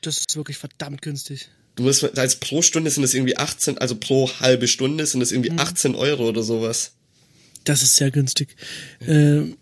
[0.01, 1.49] Das ist wirklich verdammt günstig.
[1.75, 5.31] Du musst, als pro Stunde sind es irgendwie 18, also pro halbe Stunde sind es
[5.31, 6.91] irgendwie 18 Euro oder sowas.
[7.63, 8.55] Das ist sehr günstig.
[9.07, 9.57] Ähm,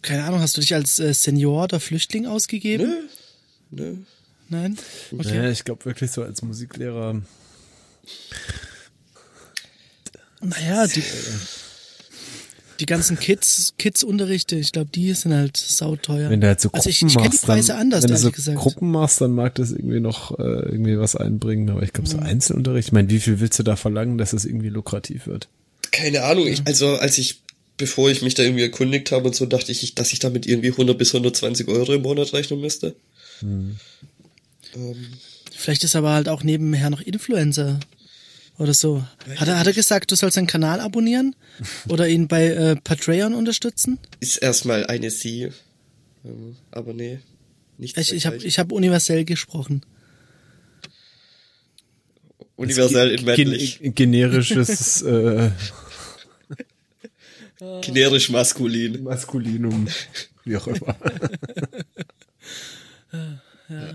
[0.00, 3.08] keine Ahnung, hast du dich als äh, Senior oder Flüchtling ausgegeben?
[3.70, 3.96] Nö.
[4.48, 4.78] Nein?
[5.12, 5.36] Okay.
[5.36, 7.22] Ja, ich glaube wirklich so als Musiklehrer.
[10.40, 11.02] Naja, die,
[12.80, 16.30] die ganzen Kids, Kids-Unterrichte, ich glaube, die sind halt sauteuer.
[16.30, 18.10] Wenn du halt so Gruppen also ich, ich kenne die machst, Preise dann, anders, wenn
[18.10, 18.58] du so gesagt.
[18.58, 21.70] Gruppen machst, dann mag das irgendwie noch äh, irgendwie was einbringen.
[21.70, 22.12] Aber ich glaube, Mhm.
[22.12, 25.48] so Einzelunterricht, ich meine, wie viel willst du da verlangen, dass es irgendwie lukrativ wird?
[25.92, 27.42] Keine Ahnung, ich, also als ich,
[27.76, 30.70] bevor ich mich da irgendwie erkundigt habe und so, dachte ich, dass ich damit irgendwie
[30.72, 32.96] 100 bis 120 Euro im Monat rechnen müsste.
[35.56, 37.78] Vielleicht ist er aber halt auch nebenher noch Influencer
[38.58, 39.04] oder so.
[39.36, 41.34] Hat er, hat er gesagt, du sollst seinen Kanal abonnieren
[41.88, 43.98] oder ihn bei äh, Patreon unterstützen?
[44.20, 45.50] Ist erstmal eine Sie.
[46.24, 47.20] Ähm, aber nee.
[47.78, 49.82] Nicht Ich, ich habe ich hab universell gesprochen.
[52.56, 53.80] universell in männlich.
[53.80, 55.50] Gen generisches äh,
[57.80, 59.04] Generisch maskulin.
[59.04, 59.88] Maskulinum,
[60.44, 60.96] wie auch immer.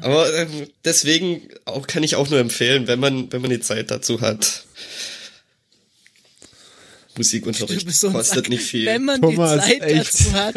[0.02, 3.92] Aber ähm, deswegen auch kann ich auch nur empfehlen, wenn man wenn man die Zeit
[3.92, 4.64] dazu hat.
[7.18, 8.50] Musikunterricht so kostet Sack.
[8.50, 8.86] nicht viel.
[8.86, 10.00] Wenn man Thomas, die Zeit echt.
[10.14, 10.56] dazu hat.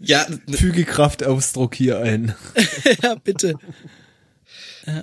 [0.00, 2.34] ja, n- Füge Kraftausdruck hier ein.
[3.02, 3.54] ja, bitte.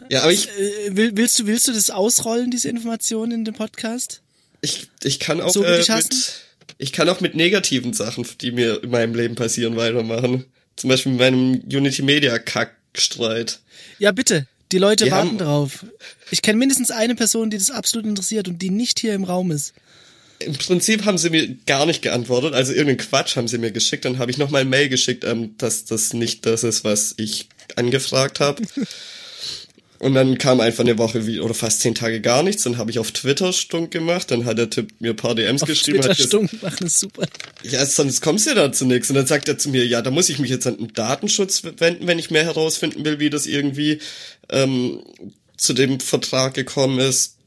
[0.09, 3.53] ja, aber ich Äh, will, willst, du, willst du das ausrollen, diese Informationen in dem
[3.55, 4.21] Podcast?
[4.61, 6.41] ich ich kann auch So äh, mit
[6.77, 10.43] ich kann auch mit negativen Sachen, die mir in meinem Leben passieren, weitermachen.
[10.75, 13.59] Zum Beispiel mit meinem Unity Media Kackstreit.
[13.99, 14.47] Ja, bitte.
[14.71, 15.85] Die Leute Wir warten drauf.
[16.31, 19.51] Ich kenne mindestens eine Person, die das absolut interessiert und die nicht hier im Raum
[19.51, 19.73] ist.
[20.39, 24.03] Im Prinzip haben sie mir gar nicht geantwortet, also irgendeinen Quatsch haben sie mir geschickt.
[24.03, 27.47] Dann habe ich nochmal ein Mail geschickt, ähm, dass das nicht das ist, was ich
[27.75, 28.63] angefragt habe.
[29.99, 32.63] Und dann kam einfach eine Woche wie, oder fast zehn Tage gar nichts.
[32.63, 34.29] Dann habe ich auf Twitter stunk gemacht.
[34.29, 36.01] Dann hat der Typ mir ein paar DMs Auf geschrieben.
[36.01, 37.25] Twitter stumm machen ist super.
[37.63, 39.09] ja, sonst kommst du ja dazu nichts.
[39.09, 41.63] Und dann sagt er zu mir, ja, da muss ich mich jetzt an den Datenschutz
[41.77, 43.99] wenden, wenn ich mehr herausfinden will, wie das irgendwie
[44.49, 45.01] ähm,
[45.55, 47.37] zu dem Vertrag gekommen ist.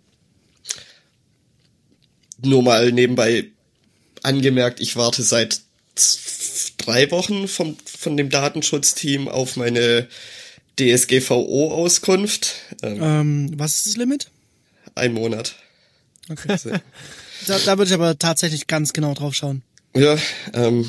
[2.42, 3.48] Nur mal nebenbei
[4.22, 5.60] angemerkt, ich warte seit
[6.78, 10.08] drei Wochen vom, von dem Datenschutzteam auf meine
[10.78, 12.54] DSGVO-Auskunft.
[12.82, 14.30] Ähm, Ähm, was ist das Limit?
[14.94, 15.54] ein Monat.
[16.28, 16.56] Okay.
[17.46, 19.62] Da, da würde ich aber tatsächlich ganz genau drauf schauen.
[19.94, 20.18] Ja,
[20.54, 20.86] ähm,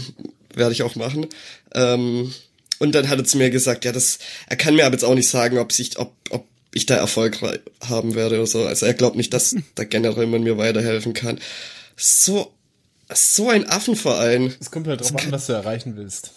[0.54, 1.28] werde ich auch machen.
[1.76, 2.34] Ähm,
[2.80, 4.18] und dann hat er zu mir gesagt, ja, das,
[4.48, 7.40] er kann mir aber jetzt auch nicht sagen, ob sich, ob, ob ich da Erfolg
[7.88, 8.66] haben werde oder so.
[8.66, 11.40] Also er glaubt nicht, dass da generell man mir weiterhelfen kann.
[11.96, 12.52] So,
[13.14, 14.56] so ein Affenverein.
[14.60, 16.32] Es kommt halt drauf an, was du erreichen willst.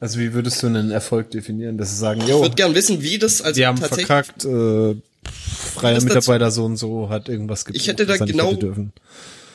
[0.00, 3.02] Also wie würdest du einen Erfolg definieren, dass sie sagen, jo, ich würde gern wissen,
[3.02, 4.94] wie das also die haben verkackt, äh,
[5.30, 8.90] freier Mitarbeiter so und so hat irgendwas gebraucht, Ich hätte da genau, hätte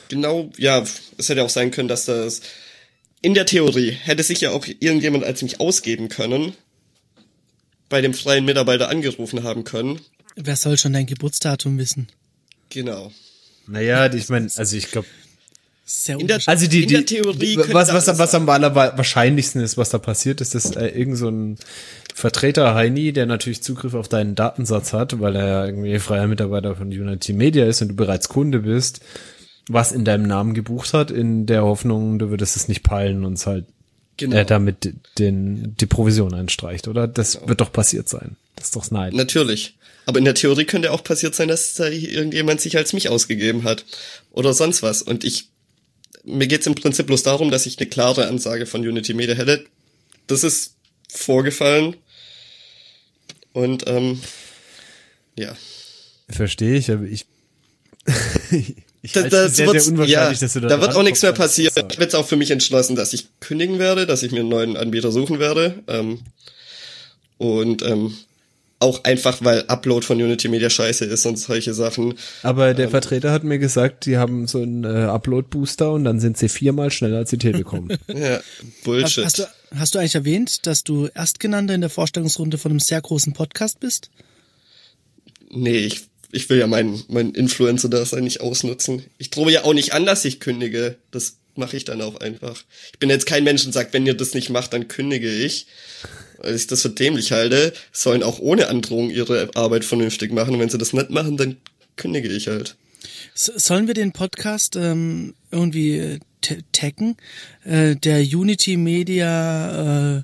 [0.08, 0.84] genau, ja,
[1.16, 2.42] es hätte auch sein können, dass das
[3.22, 6.52] in der Theorie hätte sich ja auch irgendjemand als mich ausgeben können,
[7.88, 10.00] bei dem freien Mitarbeiter angerufen haben können.
[10.36, 12.08] Wer soll schon dein Geburtsdatum wissen?
[12.68, 13.12] Genau.
[13.66, 15.06] Naja, ich meine, also ich glaube,
[15.84, 19.76] sehr in der, also die, in der Theorie was, was, was, was am allerwahrscheinlichsten ist,
[19.76, 21.58] was da passiert ist, dass äh, irgend so ein
[22.14, 26.76] Vertreter Heini, der natürlich Zugriff auf deinen Datensatz hat, weil er ja irgendwie freier Mitarbeiter
[26.76, 29.00] von Unity Media ist und du bereits Kunde bist,
[29.68, 33.34] was in deinem Namen gebucht hat, in der Hoffnung, du würdest es nicht peilen und
[33.34, 33.66] es halt
[34.16, 34.36] genau.
[34.36, 37.06] äh, damit den, die Provision einstreicht, oder?
[37.08, 37.48] Das genau.
[37.48, 38.36] wird doch passiert sein.
[38.56, 39.16] Das ist doch Snipe.
[39.16, 39.76] Natürlich.
[40.06, 43.64] Aber in der Theorie könnte auch passiert sein, dass da irgendjemand sich als mich ausgegeben
[43.64, 43.84] hat.
[44.32, 45.02] Oder sonst was.
[45.02, 45.48] Und ich
[46.24, 49.64] mir geht's im Prinzip bloß darum, dass ich eine klare Ansage von Unity Media hätte.
[50.26, 50.74] Das ist
[51.08, 51.96] vorgefallen.
[53.52, 54.20] Und ähm,
[55.38, 55.56] ja.
[56.28, 57.26] Verstehe ich, aber ich.
[58.50, 61.32] ich das, das sehr, sehr unwahrscheinlich, ja, dass du da, da wird auch nichts mehr
[61.32, 61.72] passieren.
[61.76, 64.48] Ich habe jetzt auch für mich entschlossen, dass ich kündigen werde, dass ich mir einen
[64.48, 65.82] neuen Anbieter suchen werde.
[65.86, 66.20] Ähm,
[67.38, 68.16] und ähm,
[68.80, 72.14] auch einfach, weil Upload von Unity Media scheiße ist und solche Sachen.
[72.42, 76.20] Aber der ähm, Vertreter hat mir gesagt, die haben so einen äh, Upload-Booster und dann
[76.20, 77.88] sind sie viermal schneller als die Telekom.
[78.08, 78.40] ja,
[78.84, 79.24] Bullshit.
[79.24, 82.80] Hast, hast, du, hast du eigentlich erwähnt, dass du Erstgenannter in der Vorstellungsrunde von einem
[82.80, 84.10] sehr großen Podcast bist?
[85.50, 86.02] Nee, ich,
[86.32, 89.04] ich will ja meinen mein Influencer da nicht ausnutzen.
[89.18, 90.96] Ich drohe ja auch nicht an, dass ich kündige.
[91.10, 92.64] Das mache ich dann auch einfach.
[92.92, 95.66] Ich bin jetzt kein Mensch und sagt, wenn ihr das nicht macht, dann kündige ich
[96.44, 100.54] weil ich das für dämlich halte, sollen auch ohne Androhung ihre Arbeit vernünftig machen.
[100.54, 101.56] Und wenn sie das nicht machen, dann
[101.96, 102.76] kündige ich halt.
[103.34, 106.18] Sollen wir den Podcast ähm, irgendwie äh,
[106.72, 107.16] taggen?
[107.64, 110.22] Äh, der Unity Media äh,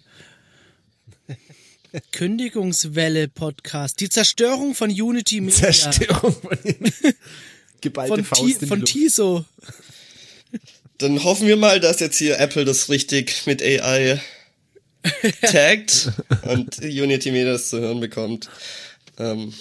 [2.12, 4.00] Kündigungswelle Podcast.
[4.00, 5.72] Die Zerstörung von Unity Media.
[5.72, 6.58] Zerstörung von
[7.80, 9.44] Geballte von, Faust von Tiso.
[10.98, 14.20] Dann hoffen wir mal, dass jetzt hier Apple das richtig mit AI
[15.42, 16.10] taggt
[16.42, 18.48] und Unity mir das zu hören bekommt.
[19.18, 19.52] Ähm,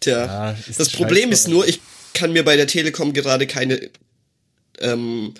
[0.00, 1.80] tja, ja, das Problem ist nur, ich
[2.14, 3.90] kann mir bei der Telekom gerade keine
[4.80, 5.34] ähm,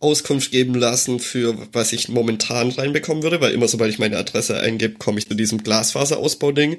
[0.00, 4.58] Auskunft geben lassen für was ich momentan reinbekommen würde, weil immer sobald ich meine Adresse
[4.58, 6.78] eingebe, komme ich zu diesem Glasfaserausbauding.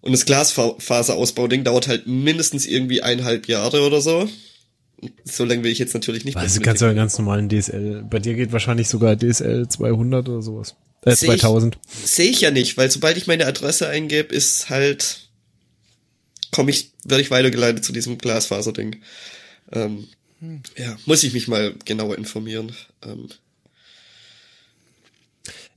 [0.00, 4.28] Und das Glasfaserausbauding dauert halt mindestens irgendwie eineinhalb Jahre oder so.
[5.24, 6.36] So lange will ich jetzt natürlich nicht.
[6.36, 8.04] Also kannst du einen ganz normalen DSL.
[8.08, 10.76] Bei dir geht wahrscheinlich sogar DSL 200 oder sowas.
[11.04, 11.78] Äh, 2000.
[11.84, 15.28] Sehe ich, seh ich ja nicht, weil sobald ich meine Adresse eingebe, ist halt,
[16.50, 19.02] komme ich, werde ich weitergeleitet zu diesem Glasfaserding.
[19.72, 20.08] Ähm,
[20.40, 20.62] hm.
[20.76, 22.72] Ja, muss ich mich mal genauer informieren.
[23.04, 23.28] Ähm,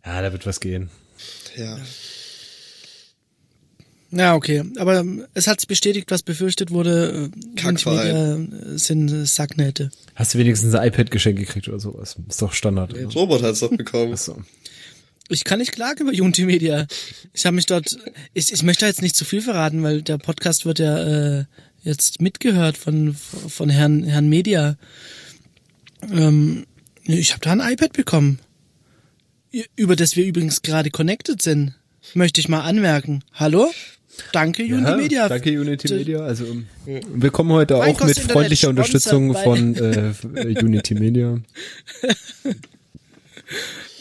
[0.05, 0.89] ja, da wird was gehen.
[1.57, 1.79] Ja.
[4.11, 4.63] Ja, okay.
[4.77, 5.03] Aber
[5.33, 7.31] es hat sich bestätigt, was befürchtet wurde.
[7.35, 8.77] Äh, Kackverein.
[8.77, 9.89] sind Sacknähte.
[10.13, 12.15] Hast du wenigstens ein iPad geschenkt gekriegt oder sowas?
[12.29, 12.95] Ist doch Standard.
[12.95, 14.13] Ja, Robert hat's doch bekommen.
[14.13, 14.41] Achso.
[15.29, 16.85] Ich kann nicht klagen über Unity Media.
[17.33, 17.97] Ich habe mich dort,
[18.33, 21.45] ich, ich möchte jetzt nicht zu viel verraten, weil der Podcast wird ja äh,
[21.83, 24.77] jetzt mitgehört von von Herrn Herrn Media.
[26.11, 26.65] Ähm,
[27.03, 28.39] ich habe da ein iPad bekommen,
[29.75, 31.73] über das wir übrigens gerade connected sind.
[32.13, 33.23] Möchte ich mal anmerken.
[33.33, 33.71] Hallo?
[34.31, 35.27] Danke Unity ja, Media.
[35.27, 36.19] Danke Unity Media.
[36.19, 36.45] Also
[36.85, 40.13] wir kommen heute auch mit freundlicher Unterstützung von äh,
[40.63, 41.39] Unity Media.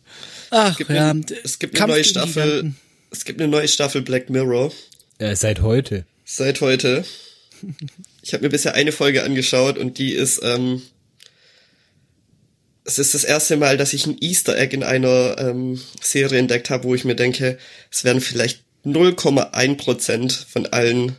[0.50, 2.74] Ach, es gibt ja, eine, es gibt eine neue Staffel.
[3.10, 4.72] Es gibt eine neue Staffel Black Mirror.
[5.18, 6.04] Äh, seit heute.
[6.24, 7.04] Seit heute.
[8.22, 10.82] Ich habe mir bisher eine Folge angeschaut und die ist, ähm,
[12.84, 16.70] es ist das erste Mal, dass ich ein Easter Egg in einer ähm, Serie entdeckt
[16.70, 17.58] habe, wo ich mir denke,
[17.90, 21.16] es werden vielleicht 0,1% von allen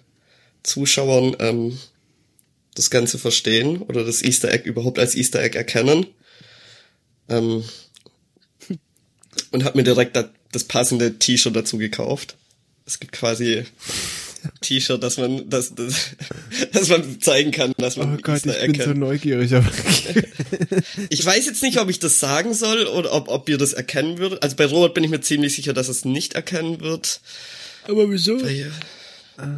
[0.64, 1.80] Zuschauern ähm,
[2.76, 6.08] das Ganze verstehen oder das Easter Egg überhaupt als Easter Egg erkennen.
[7.30, 7.64] Ähm,
[9.52, 10.18] und habe mir direkt
[10.52, 12.36] das passende T-Shirt dazu gekauft.
[12.86, 13.66] Es gibt quasi
[14.62, 16.12] T-Shirt, dass man, dass, dass,
[16.72, 18.78] dass man zeigen kann, dass man Oh Gott, ich erkennt.
[18.78, 19.54] bin so neugierig.
[19.54, 19.68] Aber
[21.10, 24.18] ich weiß jetzt nicht, ob ich das sagen soll oder ob, ob ihr das erkennen
[24.18, 24.44] würdet.
[24.44, 27.22] Also bei Robert bin ich mir ziemlich sicher, dass es nicht erkennen wird.
[27.88, 28.42] Aber wieso?
[28.42, 28.72] Weil,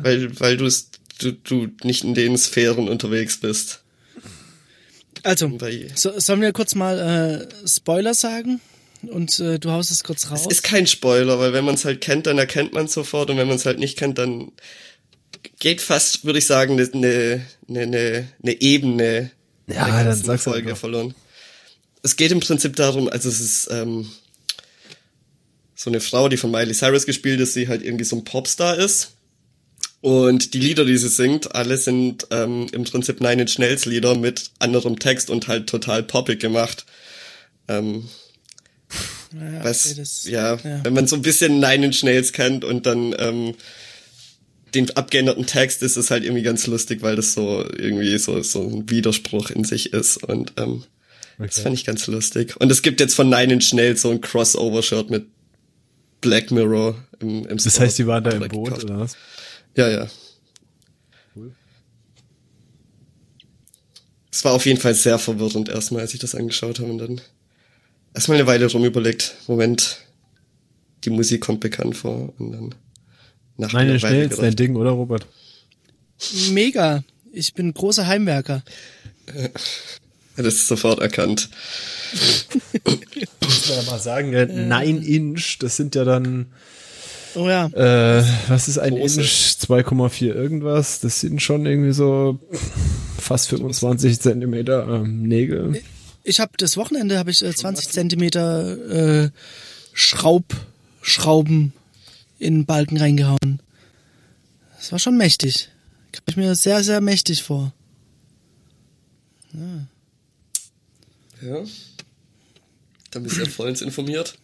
[0.02, 0.70] weil, weil du,
[1.20, 3.82] du, du nicht in den Sphären unterwegs bist.
[5.24, 5.58] Also,
[5.96, 8.62] so, sollen wir kurz mal äh, Spoiler sagen?
[9.04, 10.42] Und äh, du haust es kurz raus.
[10.42, 13.30] Es ist kein Spoiler, weil wenn man es halt kennt, dann erkennt man es sofort
[13.30, 14.52] und wenn man es halt nicht kennt, dann
[15.60, 19.32] geht fast, würde ich sagen, eine ne, ne, ne, ne Ebene
[19.68, 20.80] Ja, der dann ganzen sag's halt Folge einfach.
[20.82, 21.16] verloren.
[22.04, 24.10] Es geht im Prinzip darum, also es ist ähm,
[25.76, 28.78] so eine Frau, die von Miley Cyrus gespielt ist, die halt irgendwie so ein Popstar
[28.78, 29.12] ist.
[30.02, 34.16] Und die Lieder, die sie singt, alle sind ähm, im Prinzip Nine Inch Nails Lieder
[34.16, 36.86] mit anderem Text und halt total poppig gemacht.
[37.68, 38.08] Ähm,
[39.34, 40.84] ja, was, okay, das- ja, ja.
[40.84, 43.56] wenn man so ein bisschen Nine Inch Nails kennt und dann ähm,
[44.74, 48.62] den abgeänderten Text ist es halt irgendwie ganz lustig, weil das so irgendwie so, so
[48.62, 50.84] ein Widerspruch in sich ist und ähm,
[51.40, 51.62] das Okay.
[51.62, 52.56] fand ich ganz lustig.
[52.60, 55.28] Und es gibt jetzt von Nine Inch Nails so ein Crossover-Shirt mit
[56.20, 57.86] Black Mirror im, im Das Store.
[57.86, 58.84] heißt, die waren da im Boot, gekauft.
[58.86, 59.16] oder was?
[59.76, 60.08] Ja, ja.
[61.36, 61.54] Cool.
[64.32, 67.22] Es war auf jeden Fall sehr verwirrend erstmal, als ich das angeschaut habe und dann
[68.14, 70.00] erstmal eine Weile rum überlegt, Moment,
[71.04, 72.76] die Musik kommt bekannt vor und dann
[73.58, 75.26] nach Meine schnell ist dein Ding, oder Robert?
[76.52, 77.04] Mega.
[77.32, 78.64] Ich bin großer Heimwerker.
[80.38, 81.50] hat es sofort erkannt.
[83.42, 86.48] Muss man ja mal sagen, äh, Nine Inch, das sind ja dann,
[87.36, 87.68] Oh ja.
[87.68, 89.22] äh, was ist ein Große.
[89.22, 89.30] Inch?
[89.30, 91.00] 2,4 irgendwas.
[91.02, 92.40] Das sind schon irgendwie so
[93.20, 95.82] fast 25 Zentimeter ähm, Nägel.
[96.28, 99.30] Ich habe das Wochenende habe ich äh, 20 Zentimeter äh,
[99.94, 100.44] Schraub,
[101.02, 101.72] Schrauben
[102.38, 103.62] in Balken reingehauen.
[104.76, 105.70] Das war schon mächtig.
[106.12, 107.74] Kam ich mir sehr, sehr mächtig vor.
[109.54, 109.88] Ja.
[113.12, 114.38] Dann bist du ja vollends informiert.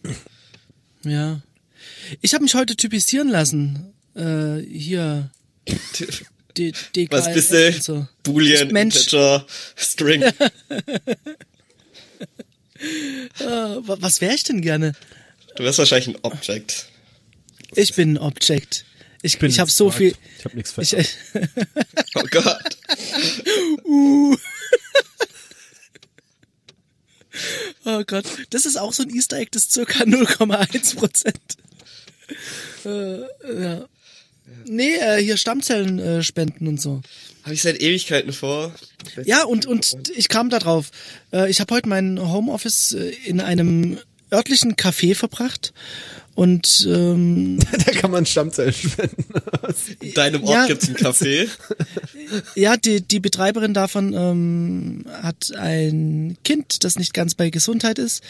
[1.04, 1.42] Ja.
[2.22, 3.92] Ich habe mich heute typisieren lassen.
[4.14, 5.30] Äh, hier.
[6.56, 7.72] D DKLF Was bist du?
[7.72, 8.08] So.
[8.22, 8.96] Boolean, Mensch.
[8.96, 9.44] Integer,
[9.76, 10.24] String.
[13.40, 14.92] Äh, wa- was wäre ich denn gerne?
[15.56, 16.86] Du wärst wahrscheinlich ein Object.
[17.74, 18.84] Ich bin ein Object.
[19.22, 20.14] Ich, bin ich habe so viel.
[20.38, 21.58] Ich habe nichts Ich, verändert.
[22.16, 22.78] Oh Gott.
[27.84, 31.40] oh Gott, das ist auch so ein Easter Egg, das ist circa 0,1 Prozent.
[32.84, 33.20] äh,
[33.62, 33.86] ja.
[34.66, 37.00] Nee, äh, hier Stammzellen äh, spenden und so.
[37.42, 38.74] Habe ich seit Ewigkeiten vor.
[39.24, 40.90] Ja, und, und ich kam da drauf.
[41.32, 43.98] Äh, ich habe heute mein Homeoffice äh, in einem
[44.32, 45.72] örtlichen Café verbracht.
[46.34, 49.24] Und ähm, da kann man Stammzellen spenden.
[50.00, 50.66] In deinem Ort Ja.
[50.66, 51.48] gibt's ein Café.
[52.56, 58.22] ja, die, die Betreiberin davon ähm, hat ein Kind, das nicht ganz bei Gesundheit ist.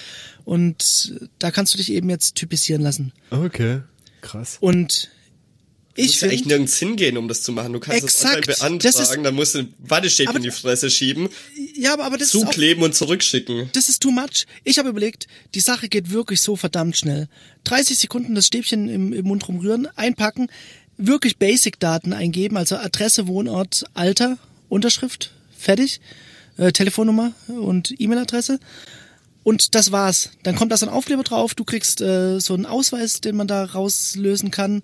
[0.44, 3.12] Und da kannst du dich eben jetzt typisieren lassen.
[3.30, 3.80] okay,
[4.20, 4.58] krass.
[4.60, 5.08] Und
[5.96, 7.72] ich ja eigentlich nirgends hingehen, um das zu machen.
[7.72, 8.48] Du kannst Exakt.
[8.48, 11.28] das online Das beantragen, ist- dann musst du ein Wattestäbchen Aber- in die Fresse schieben,
[11.76, 13.70] ja, aber, aber das ist auch zukleben und zurückschicken.
[13.72, 14.46] das ist too much.
[14.64, 17.28] Ich habe überlegt, die Sache geht wirklich so verdammt schnell.
[17.64, 20.48] 30 Sekunden das Stäbchen im, im Mund rumrühren, einpacken,
[20.96, 24.38] wirklich Basic-Daten eingeben, also Adresse, Wohnort, Alter,
[24.68, 26.00] Unterschrift, fertig,
[26.56, 28.58] äh, Telefonnummer und E-Mail-Adresse.
[29.42, 30.30] Und das war's.
[30.42, 33.46] Dann kommt da so ein Aufkleber drauf, du kriegst äh, so einen Ausweis, den man
[33.46, 34.82] da rauslösen kann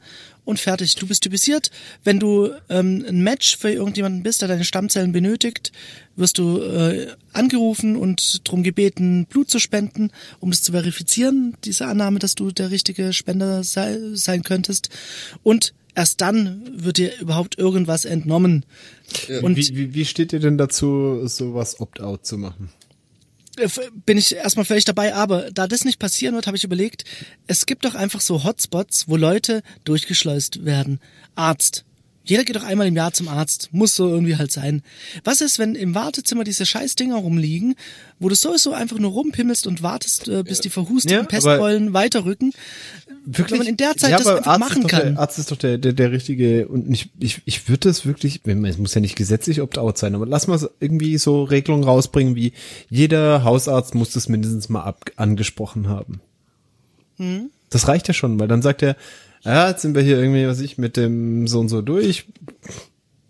[0.51, 0.97] und fertig.
[0.97, 1.71] Du bist typisiert.
[2.05, 5.73] Wenn du ähm, ein Match für irgendjemanden bist, der deine Stammzellen benötigt,
[6.17, 11.87] wirst du äh, angerufen und darum gebeten, Blut zu spenden, um das zu verifizieren, diese
[11.87, 14.91] Annahme, dass du der richtige Spender sei, sein könntest.
[15.43, 18.67] Und erst dann wird dir überhaupt irgendwas entnommen.
[19.43, 22.69] Und Wie, wie, wie steht ihr denn dazu, sowas Opt-out zu machen?
[23.61, 23.69] Äh,
[24.07, 27.05] bin ich erstmal völlig dabei, aber da das nicht passieren wird, habe ich überlegt,
[27.47, 31.01] es gibt doch einfach so Hotspots, wo Leute durchgeschleust werden.
[31.35, 31.85] Arzt.
[32.31, 33.71] Jeder geht doch einmal im Jahr zum Arzt.
[33.73, 34.83] Muss so irgendwie halt sein.
[35.25, 37.75] Was ist, wenn im Wartezimmer diese scheiß Dinger rumliegen,
[38.21, 42.53] wo du sowieso einfach nur rumpimmelst und wartest, äh, bis die verhusteten Ja, Pestbeulen weiterrücken?
[43.27, 43.51] Wirklich?
[43.51, 45.15] Wenn man in der Zeit ja, das einfach Arzt machen ist doch kann.
[45.15, 48.43] Der, Arzt ist doch der, der, der richtige und ich, ich, ich würde das wirklich,
[48.45, 51.83] wenn man- es muss ja nicht gesetzlich Opt-out sein, aber lass mal irgendwie so Regelungen
[51.83, 52.53] rausbringen, wie
[52.89, 56.21] jeder Hausarzt muss das mindestens mal ab, angesprochen haben.
[57.17, 57.51] Hm?
[57.71, 58.97] Das reicht ja schon, weil dann sagt er,
[59.43, 62.27] ja, jetzt sind wir hier irgendwie, was ich, mit dem so und so durch.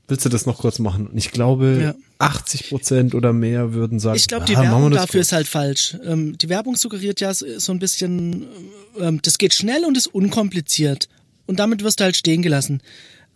[0.09, 1.07] Willst du das noch kurz machen?
[1.07, 1.95] Und ich glaube, Ja.
[2.19, 5.27] 80 Prozent oder mehr würden sagen, Ich glaube, die wir Werbung dafür kurz.
[5.29, 5.97] ist halt falsch.
[6.05, 8.47] Ähm, die Werbung suggeriert ja so so ein bisschen,
[8.99, 11.09] ähm, das geht schnell und ist unkompliziert.
[11.47, 12.83] Und damit wirst du halt stehen gelassen.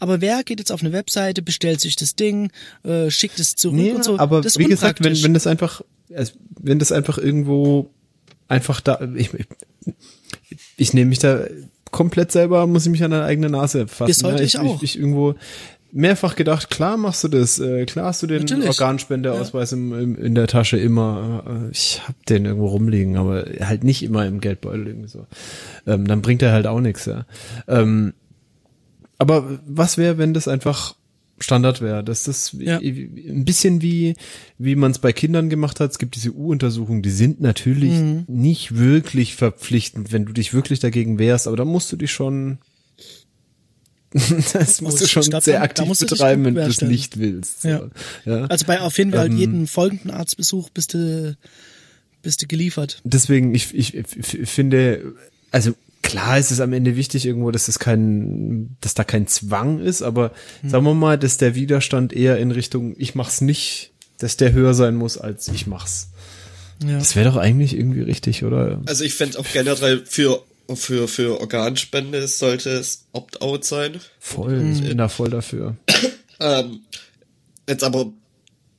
[0.01, 2.51] Aber wer geht jetzt auf eine Webseite, bestellt sich das Ding,
[2.83, 4.19] äh, schickt es zurück Nee, und so?
[4.19, 5.81] aber das wie gesagt, wenn, wenn das einfach,
[6.61, 7.91] wenn das einfach irgendwo
[8.49, 11.45] einfach da, ich, ich, ich nehme mich da
[11.95, 14.09] komplett selber, muss ich mich an der eigene Nase fassen.
[14.09, 14.43] Bis heute ne?
[14.43, 14.83] ich auch.
[14.83, 15.37] Ich, ich irgendwo,
[15.95, 18.67] mehrfach gedacht, klar machst du das, äh, klar hast du den Natürlich.
[18.67, 21.45] Organspendeausweis im, im, in der Tasche immer.
[21.47, 25.27] Äh, Ich hab den irgendwo rumliegen, aber halt nicht immer im Geldbeutel irgendwie so.
[25.87, 27.27] Ähm, dann bringt er halt auch nichts, ja.
[27.69, 28.13] Ähm,
[29.19, 30.97] aber was wäre, wenn das einfach
[31.41, 32.79] Standard wäre, dass das wie- Ja.
[32.79, 34.15] ein bisschen wie
[34.59, 35.91] wie man es bei Kindern gemacht hat.
[35.91, 38.25] Es gibt diese U-Untersuchungen, die sind natürlich Mhm.
[38.29, 42.59] nicht wirklich verpflichtend, wenn du dich wirklich dagegen wehrst, aber da musst du dich schon
[44.53, 47.65] das musst du schon sehr da- da aktiv dich betreiben, wenn du das nicht willst.
[47.65, 47.89] Ja.
[48.25, 48.45] Ja.
[48.47, 51.37] Also bei auf jeden Fall Ähm, jeden folgenden Arztbesuch bist du,
[52.23, 53.01] bist du geliefert.
[53.03, 55.15] deswegen, ich, ich, ich finde,
[55.51, 55.75] also
[56.05, 60.03] klar ist es am Ende wichtig irgendwo, dass es kein, dass da kein Zwang ist,
[60.03, 60.31] aber
[60.61, 60.71] Hm.
[60.71, 64.75] sagen wir mal, dass der Widerstand eher in Richtung, ich mach's nicht, dass der höher
[64.75, 66.11] sein muss, als ich mach's.
[66.87, 66.99] Ja.
[66.99, 68.81] Das wäre doch eigentlich irgendwie richtig, oder?
[68.87, 70.43] Also ich fände auch generell für,
[70.75, 74.01] für, für Organspende sollte es Opt-out sein.
[74.19, 75.77] Voll, ich bin da voll dafür.
[76.41, 76.81] Ähm,
[77.69, 78.13] jetzt aber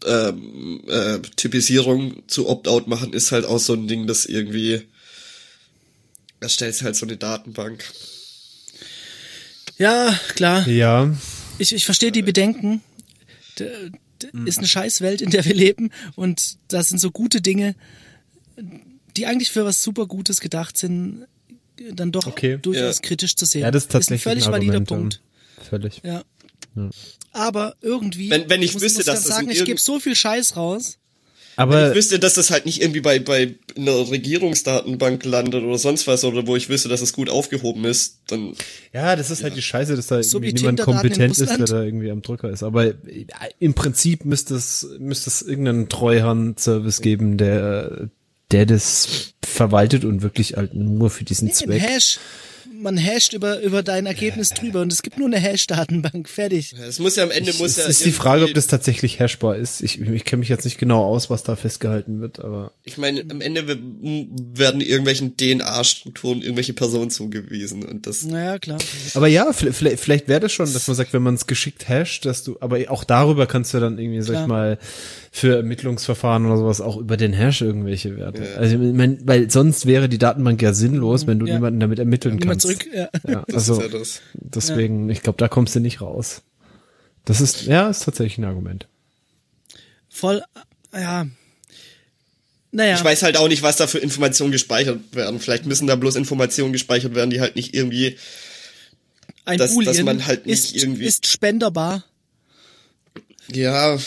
[0.06, 4.82] ähm, äh, Typisierung zu Opt-out machen ist halt auch so ein Ding, das irgendwie
[6.46, 7.84] erstellt halt so eine Datenbank.
[9.78, 10.68] ja, klar.
[10.68, 11.14] Ja,
[11.58, 12.82] Ich, ich verstehe die Bedenken.
[13.60, 13.66] D
[14.22, 17.76] d ist eine Scheißwelt, in der wir leben und da sind so gute Dinge,
[19.18, 21.26] die eigentlich für was super Gutes gedacht sind,
[21.92, 22.58] dann doch Okay.
[22.62, 23.02] durchaus Ja.
[23.02, 23.62] kritisch zu sehen.
[23.64, 25.22] ja, das ist tatsächlich ein völlig ein valider Punkt.
[25.70, 26.02] Völlig.
[26.04, 26.24] Ja.
[27.34, 30.00] Aber irgendwie, Wenn- wenn ich muss, wüsste, muss dass dann das sagen, ich gebe so
[30.00, 30.98] viel Scheiß raus.
[31.56, 36.08] Aber Ich wüsste, dass das halt nicht irgendwie bei, bei einer Regierungsdatenbank landet oder sonst
[36.08, 38.54] was, oder wo ich wüsste, dass es gut aufgehoben ist, dann
[38.94, 41.66] Ja, das ist halt die Scheiße, dass da So irgendwie wie niemand kompetent ist, der
[41.66, 42.64] da irgendwie am Drücker ist.
[42.64, 42.94] Aber äh,
[43.60, 48.10] im Prinzip müsste es, müsste es irgendeinen Treuhand-Service geben, der,
[48.52, 51.82] der das verwaltet und wirklich halt nur für diesen Ein Zweck.
[51.82, 52.20] Hash.
[52.86, 56.30] Man hasht über, über dein Ergebnis drüber und es gibt nur eine Hash-Datenbank.
[56.30, 56.76] Fertig.
[56.88, 59.56] es muss ja am Ende muss Es ja ist die Frage, ob das tatsächlich hashbar
[59.56, 59.82] ist.
[59.82, 63.26] Ich, ich kenne mich jetzt nicht genau aus, was da festgehalten wird, aber Ich meine,
[63.28, 68.78] am Ende werden irgendwelchen DNA-Strukturen irgendwelche Personen zugewiesen und das Naja, klar.
[69.16, 72.28] Aber ja, vielleicht, vielleicht, wäre das schon, dass man sagt, wenn man es geschickt hasht,
[72.28, 74.44] dass du, aber auch darüber kannst du dann irgendwie, sag Klar.
[74.44, 74.80] ich mal,
[75.38, 78.58] für Ermittlungsverfahren oder sowas auch über den Hash irgendwelche Werte.
[78.58, 81.56] Also, ich mein, weil sonst wäre die Datenbank ja sinnlos, wenn du Ja.
[81.56, 82.82] niemanden damit ermitteln Niemand kannst.
[82.82, 82.88] zurück.
[82.96, 83.10] Ja.
[83.28, 84.22] Ja, das also, ist ja das.
[84.34, 86.42] deswegen, ich glaube, da kommst du nicht raus.
[87.26, 88.88] Das ist, ja, ist tatsächlich ein Argument.
[90.08, 90.42] Voll,
[90.94, 91.28] ja.
[92.72, 92.96] Naja.
[92.96, 95.42] Ich weiß halt auch nicht, was da für Informationen gespeichert werden.
[95.42, 98.16] Vielleicht müssen da bloß Informationen gespeichert werden, die halt nicht irgendwie
[99.44, 102.06] ein dass- dass Boolean man halt nicht ist, irgendwie- ist spenderbar.
[103.52, 103.98] Ja,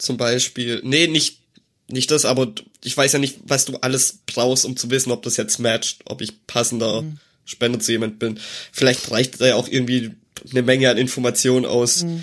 [0.00, 0.80] zum Beispiel.
[0.84, 1.38] Nee, nicht,
[1.88, 2.52] nicht das, aber
[2.84, 6.00] ich weiß ja nicht, was du alles brauchst, um zu wissen, ob das jetzt matcht,
[6.06, 7.18] ob ich passender Mhm.
[7.44, 8.38] Spender zu jemand bin.
[8.70, 10.12] Vielleicht reicht da ja auch irgendwie
[10.50, 12.22] eine Menge an Informationen aus, Mhm.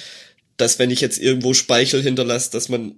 [0.55, 2.95] dass wenn ich jetzt irgendwo Speichel hinterlasse, dass man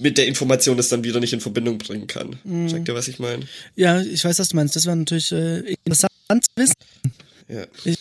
[0.00, 2.38] mit der Information das dann wieder nicht in Verbindung bringen kann.
[2.44, 2.68] Mhm.
[2.68, 3.46] Checkt ihr, was ich meine?
[3.74, 4.76] Ja, ich weiß, was du meinst.
[4.76, 6.12] Das wäre natürlich äh, interessant
[6.44, 6.74] zu wissen.
[7.48, 7.66] Ja.
[7.84, 7.98] Ich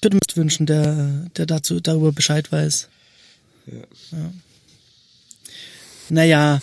[0.00, 2.88] würde würd mir wünschen, der, der dazu darüber Bescheid weiß.
[4.12, 4.32] Ja.
[6.10, 6.60] Naja,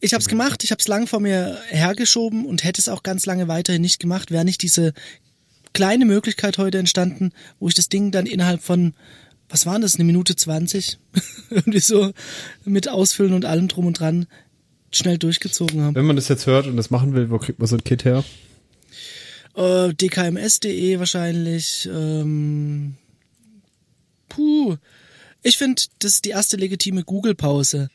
[0.00, 3.02] ich habe es gemacht, ich habe es lang vor mir hergeschoben und hätte es auch
[3.02, 4.94] ganz lange weiterhin nicht gemacht, wäre nicht diese
[5.72, 8.94] kleine Möglichkeit heute entstanden, wo ich das Ding dann innerhalb von,
[9.48, 10.98] was waren das, eine Minute zwanzig,
[11.50, 12.12] irgendwie so
[12.64, 14.26] mit Ausfüllen und allem drum und dran
[14.90, 15.94] schnell durchgezogen habe.
[15.94, 18.04] Wenn man das jetzt hört und das machen will, wo kriegt man so ein Kit
[18.04, 18.24] her?
[19.54, 21.88] Äh, dkms.de wahrscheinlich.
[21.92, 22.96] Ähm,
[24.28, 24.76] puh.
[25.42, 27.88] Ich finde, das ist die erste legitime Google-Pause.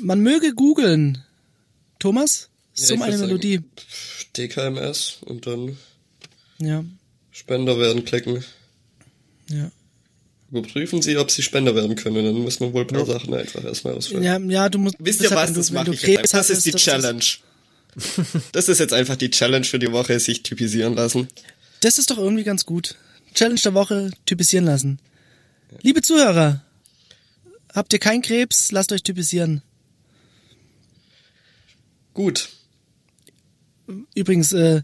[0.00, 1.22] Man möge googeln.
[1.98, 2.48] Thomas?
[2.76, 3.60] Ja, So ich eine Melodie.
[4.36, 5.76] DKMS und dann
[6.58, 6.84] Ja,
[7.30, 8.44] Spender werden klicken.
[9.48, 9.70] ja.
[10.50, 12.24] Überprüfen Sie, ob Sie Spender werden können.
[12.24, 14.22] Dann muss man wohl ein paar Sachen einfach erstmal ausfüllen.
[14.22, 14.96] Ja, ja, du musst.
[14.98, 15.50] Wisst ihr was?
[15.52, 16.32] du- Das mache du ich jetzt.
[16.32, 17.22] Das ist die das Challenge.
[18.52, 21.28] Das ist jetzt einfach die Challenge für die Woche, sich typisieren lassen.
[21.80, 22.94] Das ist doch irgendwie ganz gut.
[23.34, 24.98] Challenge der Woche, typisieren lassen.
[25.82, 26.62] Liebe Zuhörer,
[27.74, 29.62] habt ihr keinen Krebs, lasst euch typisieren.
[32.14, 32.48] Gut.
[34.14, 34.82] Übrigens, äh,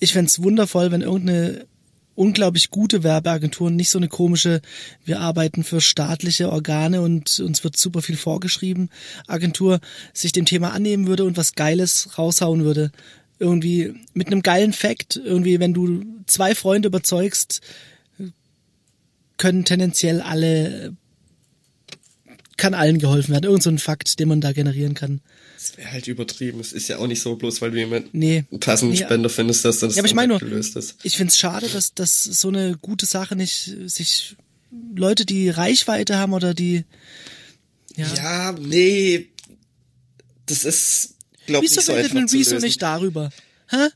[0.00, 1.66] ich fänd's wundervoll, wenn irgendeine
[2.14, 4.60] unglaublich gute Werbeagentur nicht so eine komische,
[5.04, 8.90] wir arbeiten für staatliche Organe und uns wird super viel vorgeschrieben,
[9.26, 9.80] Agentur
[10.12, 12.92] sich dem Thema annehmen würde und was Geiles raushauen würde.
[13.38, 17.60] Irgendwie mit einem geilen Fact, irgendwie, wenn du zwei Freunde überzeugst,
[19.42, 20.96] können tendenziell alle
[22.56, 23.44] kann allen geholfen werden.
[23.46, 25.20] Irgend so ein Fakt, den man da generieren kann.
[25.56, 26.60] Das wäre halt übertrieben.
[26.60, 28.44] Es ist ja auch nicht so, bloß weil du jemanden Nee.
[28.60, 30.96] passenden Nee, Spender findest, dass das Ja, aber ich meine nur- gelöst ist.
[31.02, 34.36] Ich find's schade, dass, dass so eine gute Sache nicht sich
[34.94, 36.84] Leute, die Reichweite haben oder die
[37.96, 38.06] ja.
[38.14, 39.28] Ja, nee.
[40.46, 41.14] Das ist,
[41.46, 42.64] glaub Wieso nicht so redet einfach ein zu Rezo lösen.
[42.64, 43.30] nicht darüber?
[43.70, 43.88] Hä?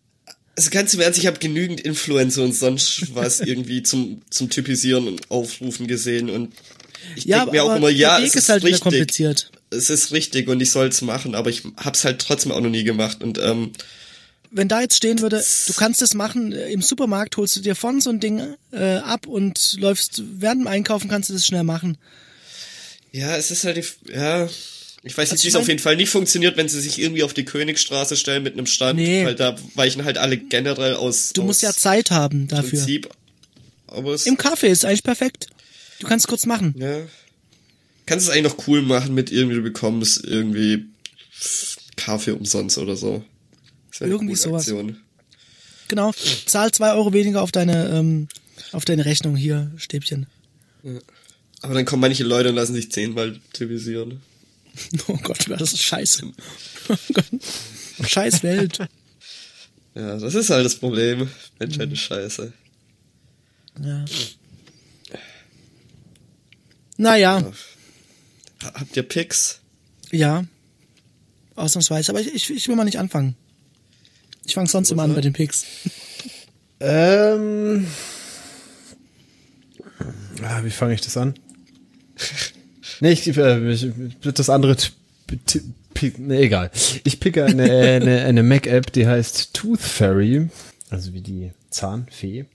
[0.57, 5.07] Also ganz im Ernst, ich habe genügend Influencer und sonst was irgendwie zum, zum Typisieren
[5.07, 6.55] und Aufrufen gesehen und
[7.15, 8.81] ich Ja, denke mir auch immer, ja, es ist halt richtig.
[8.81, 9.51] kompliziert.
[9.71, 12.85] Es ist richtig und ich soll's machen, aber ich hab's halt trotzdem auch noch nie
[12.85, 13.73] gemacht und ähm,
[14.51, 17.75] Wenn da jetzt stehen würde, du kannst es machen, äh, im Supermarkt holst du dir
[17.75, 21.65] von so ein Ding äh, ab und läufst während dem Einkaufen kannst du das schnell
[21.65, 21.99] machen.
[23.13, 24.49] ja, es ist halt, die, ja,
[25.07, 27.23] ich weiß nicht, ich wie es auf jeden Fall nicht funktioniert, wenn sie sich irgendwie
[27.23, 29.25] auf die Königstraße stellen mit einem Stand, Nee.
[29.25, 31.33] weil da weichen halt alle generell aus.
[31.33, 32.71] Du aus musst ja Zeit haben dafür.
[32.79, 33.09] Prinzip.
[33.87, 35.47] Aber es, Im Kaffee ist eigentlich perfekt.
[36.01, 36.75] Du kannst kurz machen.
[36.79, 37.01] Ja.
[38.05, 40.87] Kannst es eigentlich noch cool machen mit irgendwie, du bekommst irgendwie
[41.97, 43.25] Kaffee umsonst oder so.
[44.01, 44.63] Irgendwie sowas.
[44.63, 44.99] Aktion.
[45.89, 46.13] Genau.
[46.47, 48.29] Zahl zwei Euro weniger auf deine ähm,
[48.73, 50.27] auf deine Rechnung hier, Stäbchen.
[51.63, 54.21] Aber dann kommen manche Leute und lassen sich zehnmal typisieren.
[55.09, 56.31] Oh Gott, das ist scheiße.
[56.89, 57.27] Oh Gott.
[58.09, 58.79] Scheiß Welt.
[59.95, 61.31] Ja, das ist halt das Problem.
[61.59, 62.53] Menschheit ist scheiße.
[63.83, 64.05] Ja.
[66.99, 67.53] Naja,
[68.62, 69.61] Ha- Habt ihr Picks?
[70.11, 70.45] ja.
[71.55, 72.12] Ausnahmsweise.
[72.12, 73.35] Aber ich, ich, ich will mal nicht anfangen.
[74.45, 75.64] Ich fange sonst immer an bei den Picks.
[76.81, 77.87] Ähm.
[80.43, 81.35] Ah, wie fange ich das an?
[83.01, 84.77] nee, ich, äh, ich das andere
[85.95, 86.71] pick, nee, egal.
[87.05, 90.49] Ich picke eine, eine, eine Mac-App, die heißt Tooth Fairy,
[90.91, 92.47] also wie die Zahnfee.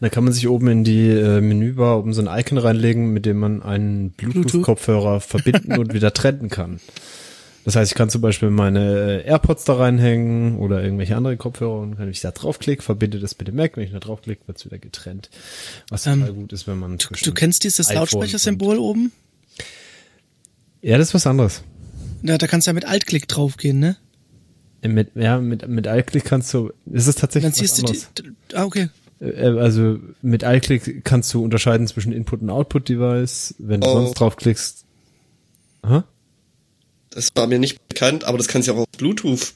[0.00, 3.26] Da kann man sich oben in die äh, Menübar oben so ein Icon reinlegen, mit
[3.26, 6.80] dem man einen Bluetooth-Kopfhörer verbinden und wieder trennen kann.
[7.68, 11.80] Das heißt, ich kann zum Beispiel meine äh, AirPods da reinhängen oder irgendwelche andere Kopfhörer
[11.80, 13.76] und wenn ich da draufklicke, verbinde das mit dem Mac.
[13.76, 15.28] Wenn ich da draufklicke, wird's wieder getrennt.
[15.90, 19.12] Was Ähm, total gut ist, wenn man Du, du kennst dieses Lautsprechersymbol oben?
[20.80, 21.62] Ja, das ist was anderes.
[22.22, 23.96] Ja, da kannst du ja mit Altklick draufgehen, ne?
[24.80, 27.86] Äh, Mit, ja, mit, mit iClick kannst du, das ist tatsächlich Dann was siehst du
[27.86, 28.08] anderes.
[28.50, 28.88] die, ah, okay.
[29.20, 33.56] Äh, Also mit iClick kannst du unterscheiden zwischen Input und Output-Device.
[33.58, 33.92] Wenn du Oh.
[33.92, 34.86] sonst draufklickst.
[35.82, 36.04] Aha.
[37.18, 39.52] Das war mir nicht bekannt, aber das kannst du ja auch auf Bluetooth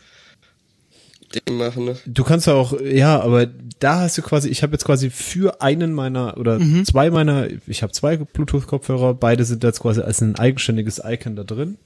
[1.32, 1.84] Ding machen.
[1.84, 1.96] Ne?
[2.06, 5.62] Du kannst ja auch, ja, aber da hast du quasi, ich habe jetzt quasi für
[5.62, 10.34] einen meiner oder zwei meiner, ich habe zwei Bluetooth-Kopfhörer, beide sind jetzt quasi als ein
[10.34, 11.78] eigenständiges Icon da drin.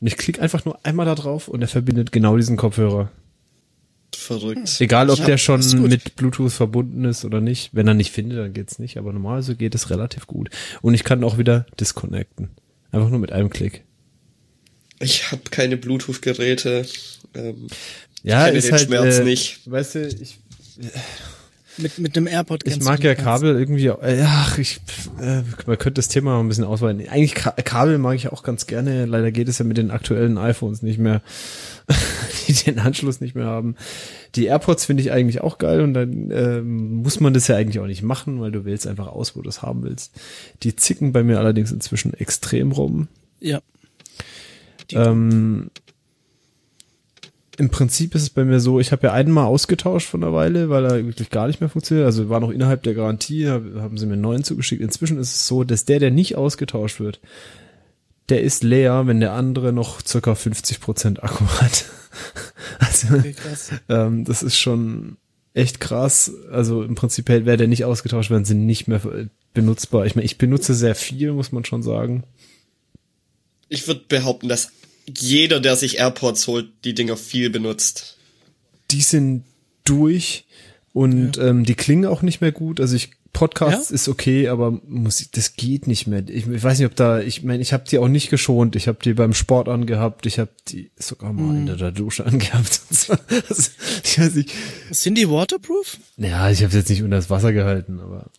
[0.00, 3.10] Und ich klicke einfach nur einmal da drauf und er verbindet genau diesen Kopfhörer.
[4.14, 4.80] Verrückt.
[4.80, 7.70] Egal, ob Ja, der schon mit Bluetooth verbunden ist oder nicht.
[7.72, 8.96] Wenn er nicht findet, dann geht's nicht.
[8.96, 10.50] Aber normalerweise geht es relativ gut.
[10.82, 12.50] Und ich kann auch wieder disconnecten.
[12.92, 13.85] Einfach nur mit einem Klick.
[15.00, 16.86] Ich habe keine Bluetooth-Geräte.
[17.34, 17.66] Ähm,
[18.22, 19.60] Ja, kenne ist den halt, Schmerz äh, nicht.
[19.66, 20.38] Weißt du, ich,
[21.78, 24.80] Mit, mit dem AirPod ich mag ja Kabel irgendwie, äh, ach, ich,
[25.20, 27.06] äh, man könnte das Thema mal ein bisschen ausweiten.
[27.08, 29.04] Eigentlich Ka Kabel mag ich auch ganz gerne.
[29.04, 31.20] Leider geht es ja mit den aktuellen iPhones nicht mehr,
[32.48, 33.76] die den Anschluss nicht mehr haben.
[34.36, 37.78] Die AirPods finde ich eigentlich auch geil und dann ähm, muss man das ja eigentlich
[37.80, 40.12] auch nicht machen, weil du wählst einfach aus, wo du es haben willst.
[40.62, 43.08] Die zicken bei mir allerdings inzwischen extrem rum.
[43.40, 43.60] Ja.
[44.92, 45.70] Ähm,
[47.58, 50.68] Im Prinzip ist es bei mir so, ich habe ja einmal ausgetauscht von einer Weile,
[50.68, 52.04] weil er wirklich gar nicht mehr funktioniert.
[52.04, 54.82] Also war noch innerhalb der Garantie, hab- haben sie mir einen neuen zugeschickt.
[54.82, 57.20] Inzwischen ist es so, dass der, der nicht ausgetauscht wird,
[58.28, 61.86] der ist leer, wenn der andere noch circa 50% Akku hat.
[62.78, 63.34] Also, Okay,
[63.90, 65.18] ähm, das ist schon
[65.52, 66.32] echt krass.
[66.50, 69.00] Also im Prinzip wäre der nicht ausgetauscht, werden sie nicht mehr
[69.52, 70.06] benutzbar.
[70.06, 72.24] Ich meine, ich benutze sehr viel, muss man schon sagen.
[73.68, 74.70] Ich würde behaupten, dass
[75.18, 78.16] jeder, der sich AirPods holt, die Dinger viel benutzt.
[78.90, 79.44] die sind
[79.84, 80.44] durch
[80.92, 82.80] und ähm, die klingen auch nicht mehr gut.
[82.80, 83.94] Also ich Podcasts Ja?
[83.94, 86.24] ist okay, aber Musik, das geht nicht mehr.
[86.26, 88.76] Ich, ich weiß nicht, ob da, ich meine, ich habe die auch nicht geschont.
[88.76, 90.24] Ich habe die beim Sport angehabt.
[90.24, 91.68] Ich habe die sogar mal Mhm.
[91.68, 92.80] in der Dusche angehabt.
[94.04, 94.50] Ich weiß nicht.
[94.90, 95.98] Sind die waterproof?
[96.16, 98.30] Ja, ich habe jetzt nicht unter das Wasser gehalten, aber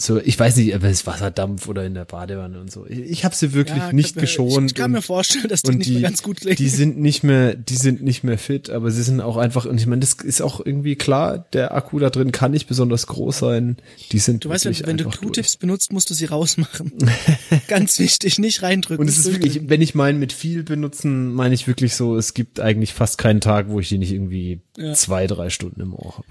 [0.00, 2.86] so, ich weiß nicht, ob es Wasserdampf oder in der Badewanne und so.
[2.86, 4.70] Ich, ich habe sie wirklich Ja, nicht geschont.
[4.70, 6.56] Ich kann mir und- vorstellen, dass die nicht die, mehr ganz gut klingen.
[6.56, 9.80] die sind nicht mehr, die sind nicht mehr fit, aber sie sind auch einfach, und
[9.80, 13.38] ich meine, das ist auch irgendwie klar, der Akku da drin kann nicht besonders groß
[13.38, 13.76] sein.
[14.12, 16.92] Die sind Du weißt, wenn, wenn du Q-Tips benutzt, musst du sie rausmachen.
[17.68, 19.02] Ganz wichtig, nicht reindrücken.
[19.02, 22.34] Und es ist wirklich, wenn ich meine mit viel benutzen, meine ich wirklich so, es
[22.34, 24.92] gibt eigentlich fast keinen Tag, wo ich die nicht irgendwie Ja.
[24.94, 26.28] zwei, drei Stunden im Ohr habe.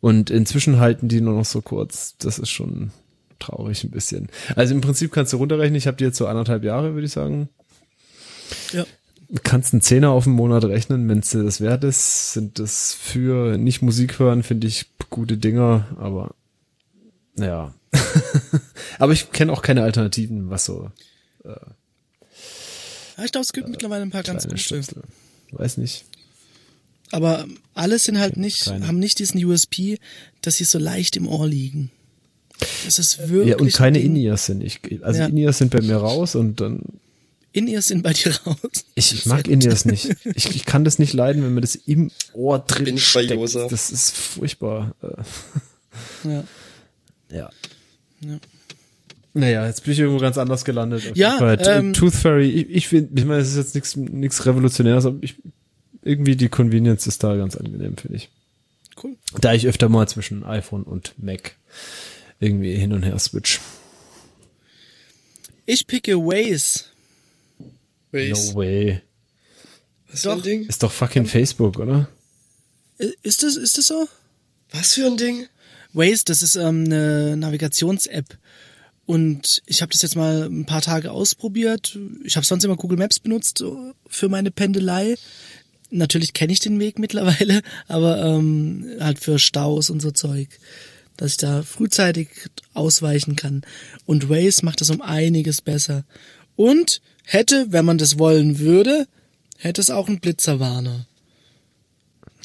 [0.00, 2.16] Und inzwischen halten die nur noch so kurz.
[2.18, 2.90] Das ist schon,
[3.38, 4.28] traurig ein bisschen.
[4.54, 7.12] Also im Prinzip kannst du runterrechnen, ich habe die jetzt so anderthalb Jahre, würde ich
[7.12, 7.48] sagen.
[8.72, 8.84] Ja.
[9.42, 12.94] Kannst einen Zehner auf den Monat rechnen, wenn es dir das wert ist, sind das
[12.94, 16.34] für nicht Musik hören, finde ich gute Dinger, aber
[17.36, 17.74] ja.
[18.98, 20.90] aber ich kenne auch keine Alternativen, was so
[21.44, 24.58] Ja, ich glaube, es gibt mittlerweile ein paar ganz gute.
[24.58, 25.02] Stöpsel.
[25.52, 26.04] Weiß nicht.
[27.12, 28.86] Aber alle sind halt nicht, keine.
[28.88, 29.98] haben nicht diesen USP,
[30.42, 31.90] dass sie so leicht im Ohr liegen.
[32.84, 33.50] Das ist wirklich.
[33.50, 33.98] Ja, und keine.
[34.00, 34.62] In-Ears sind.
[34.62, 35.26] Ich, also Ja.
[35.26, 36.80] In-Ears sind bei mir raus und dann
[37.52, 38.56] In-Ears sind bei dir raus.
[38.94, 40.16] Ich, ich mag In-Ears nicht.
[40.34, 43.22] Ich, ich kann das nicht leiden, wenn mir das im Ohr drin Bin ich bei
[43.24, 43.38] steckt.
[43.40, 43.68] Josa.
[43.68, 44.94] Das ist furchtbar.
[46.24, 46.44] Ja.
[47.30, 47.50] Ja.
[48.20, 48.38] Ja.
[49.34, 51.10] Naja, jetzt bin ich irgendwo ganz anders gelandet.
[51.10, 51.56] Auf Ja, jeden Fall.
[51.58, 55.04] T- ähm, Tooth Fairy, ich, ich finde, ich meine, es ist jetzt nichts nichts Revolutionäres,
[55.04, 55.34] aber ich,
[56.06, 58.30] irgendwie die Convenience ist da ganz angenehm, finde ich.
[59.02, 59.16] Cool.
[59.40, 61.56] Da ich öfter mal zwischen iPhone und Mac
[62.40, 63.60] irgendwie hin und her switch.
[65.66, 66.84] Ich picke Waze.
[68.12, 68.52] Waze.
[68.52, 69.02] No way.
[70.08, 70.44] Was für ein Doch.
[70.44, 70.66] Ding?
[70.66, 72.08] Ist doch fucking Facebook, oder?
[73.22, 74.08] Ist das, ist das so?
[74.70, 75.46] Was für ein Ding?
[75.92, 78.38] Waze, das ist ähm, eine Navigations-App.
[79.06, 81.96] Und ich habe das jetzt mal ein paar Tage ausprobiert.
[82.24, 83.62] Ich habe sonst immer Google Maps benutzt
[84.08, 85.14] für meine Pendelei.
[85.90, 90.48] Natürlich kenne ich den Weg mittlerweile, aber ähm, halt für Staus und so Zeug,
[91.16, 92.28] dass ich da frühzeitig
[92.74, 93.62] ausweichen kann.
[94.04, 96.04] Und Waze macht das um einiges besser.
[96.56, 99.06] Und hätte, wenn man das wollen würde,
[99.58, 101.06] hätte es auch einen Blitzerwarner.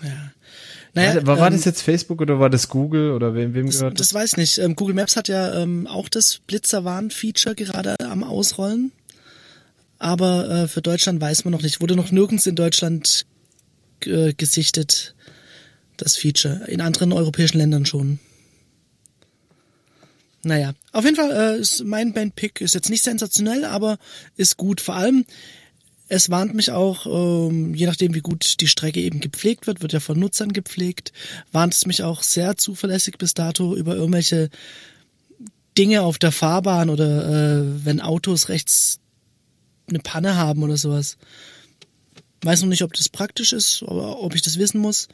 [0.04, 0.32] Ja.
[0.94, 3.78] Naja, war, war, ähm, das jetzt Facebook oder war das Google oder wem, wem das,
[3.80, 4.58] gehört das weiß nicht.
[4.58, 8.92] Ähm, Google Maps hat ja ähm, auch das Blitzerwarn-Feature gerade am Ausrollen.
[10.00, 11.80] Aber äh, für Deutschland weiß man noch nicht.
[11.80, 13.26] Wurde noch nirgends in Deutschland
[14.02, 15.16] gesichtet,
[15.98, 16.66] das Feature.
[16.68, 18.20] In anderen europäischen Ländern schon.
[20.44, 24.00] Naja, auf jeden Fall äh, ist mein Bandpick ist jetzt nicht sensationell, aber
[24.38, 24.82] ist gut.
[24.82, 25.26] Vor allem,
[26.08, 29.94] es warnt mich auch, ähm, je nachdem wie gut die Strecke eben gepflegt wird, wird
[29.94, 31.14] ja von Nutzern gepflegt,
[31.52, 34.50] warnt es mich auch sehr zuverlässig bis dato über irgendwelche
[35.78, 39.00] Dinge auf der Fahrbahn oder äh, wenn Autos rechts
[39.88, 41.18] eine Panne haben oder sowas.
[42.44, 45.08] Weiß noch nicht, ob das praktisch ist, oder ob ich das wissen muss,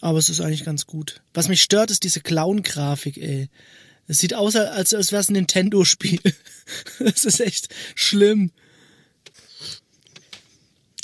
[0.00, 1.20] aber es ist eigentlich ganz gut.
[1.34, 3.48] Was mich stört, ist diese Clown-Grafik, ey.
[4.06, 6.20] Es sieht aus, als, als wäre es ein Nintendo-Spiel.
[6.98, 8.50] Das ist echt schlimm.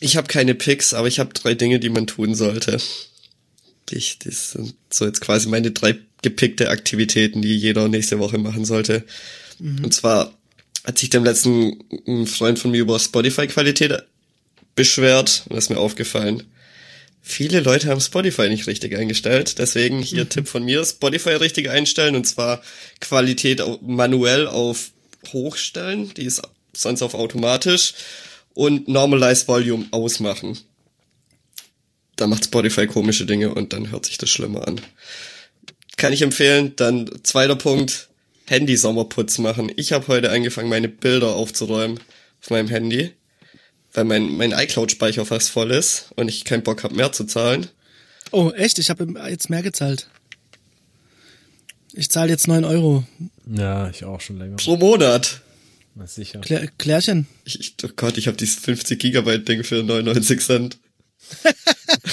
[0.00, 2.80] Ich habe keine Picks, aber ich habe drei Dinge, die man tun sollte.
[3.90, 8.64] Ich, das sind so jetzt quasi meine drei gepickte Aktivitäten, die jeder nächste Woche machen
[8.64, 9.04] sollte.
[9.58, 10.32] Und zwar
[10.84, 14.02] hat sich dem letzten Freund von mir über Spotify-Qualität
[14.80, 16.44] beschwert das ist mir aufgefallen.
[17.20, 22.16] Viele Leute haben Spotify nicht richtig eingestellt, deswegen hier Tipp von mir, Spotify richtig einstellen
[22.16, 22.62] und zwar
[22.98, 24.92] Qualität manuell auf
[25.34, 26.40] hochstellen, die ist
[26.72, 27.92] sonst auf automatisch
[28.54, 30.58] und Normalize Volume ausmachen.
[32.16, 34.80] Da macht Spotify komische Dinge und dann hört sich das schlimmer an.
[35.98, 36.72] Kann ich empfehlen.
[36.76, 38.08] Dann zweiter Punkt,
[38.46, 39.70] Handy-Sommerputz machen.
[39.76, 42.00] Ich habe heute angefangen, meine Bilder aufzuräumen
[42.40, 43.10] auf meinem Handy,
[43.92, 47.68] weil mein, mein iCloud-Speicher fast voll ist und ich keinen Bock habe, mehr zu zahlen.
[48.30, 48.78] Oh, echt?
[48.78, 50.08] Ich habe jetzt mehr gezahlt.
[51.92, 53.04] Ich zahle jetzt neun Euro.
[53.52, 54.56] Ja, ich auch schon länger.
[54.56, 55.40] Pro Monat.
[55.96, 56.40] Na sicher.
[56.40, 57.26] Klär, Klärchen.
[57.44, 60.78] Ich, ich, oh Gott, ich habe dieses 50 Gigabyte Ding für 99 Cent.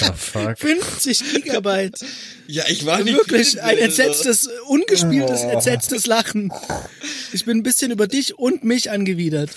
[0.00, 0.58] Ah, fuck.
[0.58, 2.00] 50 Gigabyte.
[2.46, 3.84] Ja, ich war nicht Wirklich viel ein Bilder.
[3.84, 5.50] entsetztes, ungespieltes, Oh.
[5.50, 6.50] entsetztes Lachen.
[7.32, 9.50] Ich bin ein bisschen über dich und mich angewidert.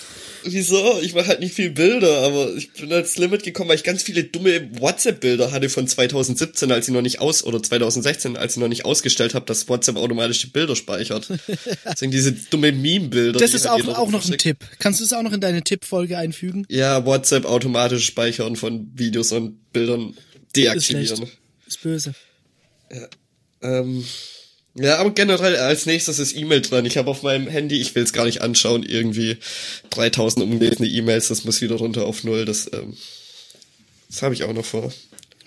[0.44, 0.98] Wieso?
[1.00, 4.02] Ich mache halt nicht viel Bilder, aber ich bin als Limit gekommen, weil ich ganz
[4.02, 8.58] viele dumme WhatsApp-Bilder hatte von 2017, als ich noch nicht aus, oder 2016, als ich
[8.60, 11.28] noch nicht ausgestellt habe, dass WhatsApp automatisch die Bilder speichert.
[11.90, 13.38] Deswegen diese dumme Meme-Bilder.
[13.38, 14.36] Das ist halt auch, auch noch ein.
[14.36, 14.58] Tipp.
[14.80, 16.66] Kannst du es auch noch in deine Tippfolge einfügen?
[16.68, 21.28] Ja, WhatsApp automatisch speichern von Videos und Bildern Ist deaktivieren.
[21.66, 22.14] Ist böse.
[23.62, 24.04] Ähm,
[24.74, 26.86] ja, aber generell als nächstes ist E-Mail dran.
[26.86, 29.36] Ich habe auf meinem Handy, ich will es gar nicht anschauen, irgendwie
[29.90, 32.44] 3000 ungelesene E-Mails, das muss wieder runter auf null.
[32.44, 32.96] Das, ähm,
[34.08, 34.92] das habe ich auch noch vor.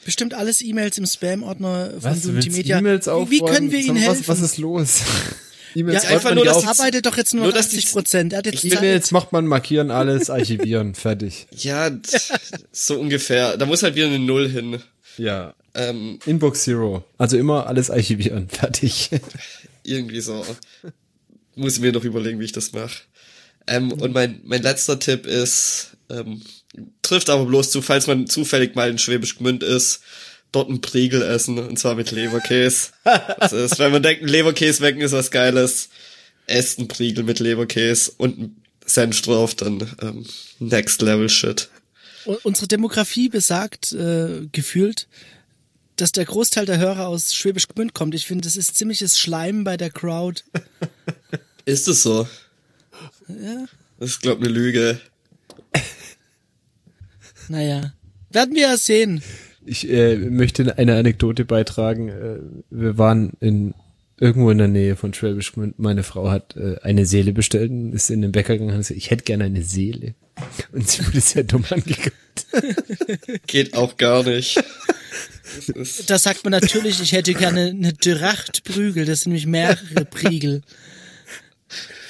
[0.06, 2.78] Bestimmt alles E-Mails im Spam-Ordner von Multimedia.
[2.78, 3.80] E-Mails wie, wie können wir?
[3.80, 4.28] Ihnen helfen?
[4.28, 5.02] Was, was ist los?
[5.76, 6.64] E-Mails ja, einfach nur, dass auf.
[6.64, 8.34] die- arbeitet doch jetzt nur, nur, noch dass die- 80 Prozent.
[8.34, 11.48] Er hat jetzt E-Mails macht man markieren, alles archivieren, fertig.
[11.52, 11.92] Ja,
[12.72, 13.58] so ungefähr.
[13.58, 14.82] Da muss halt wieder eine Null hin.
[15.18, 15.54] Ja.
[15.74, 17.04] Ähm, Inbox Zero.
[17.18, 19.10] Also immer alles archivieren, fertig.
[19.84, 20.46] irgendwie so.
[21.56, 23.02] Muss ich mir noch überlegen, wie ich das mache.
[23.68, 26.42] Ähm, und mein, mein letzter Tipp ist, ähm,
[27.02, 30.02] trifft aber bloß zu, falls man zufällig mal in Schwäbisch Gmünd ist,
[30.56, 32.90] dort einen Priegel essen, und zwar mit Leberkäse.
[33.40, 35.90] Das ist, wenn man denkt, ein Leberkäse wecken ist was Geiles,
[36.48, 40.26] esst einen Priegel mit Leberkäse und einen Senf drauf, dann ähm,
[40.60, 41.69] Next Level Shit.
[42.44, 45.07] Unsere Demografie besagt äh, gefühlt,
[45.95, 48.15] dass der Großteil der Hörer aus Schwäbisch Gmünd kommt.
[48.15, 50.41] Ich finde, das ist ziemliches Schleim bei der Crowd.
[51.65, 52.27] Ist es so?
[53.27, 53.65] Ja.
[53.99, 54.99] Das ist, glaub, eine Lüge.
[57.48, 57.94] Naja,
[58.30, 59.23] werden wir ja sehen.
[59.66, 62.10] Ich äh, möchte eine Anekdote beitragen.
[62.10, 62.40] Äh,
[62.70, 63.74] wir waren in
[64.18, 65.80] irgendwo in der Nähe von Schwäbisch Gmünd.
[65.80, 68.82] Meine Frau hat äh, eine Seele bestellt und ist in den Bäcker gegangen und hat
[68.82, 70.16] gesagt, ich hätte gerne eine Seele.
[70.72, 72.14] Und sie wurde sehr dumm angeguckt.
[73.48, 74.64] Geht auch gar nicht.
[76.08, 79.06] Da sagt man natürlich, ich hätte gerne eine Drachtprügel.
[79.06, 80.64] Das sind nämlich mehrere Priegel.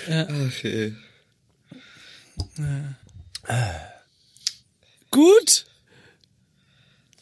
[0.10, 0.94] Ach, ey.
[5.12, 5.66] Gut.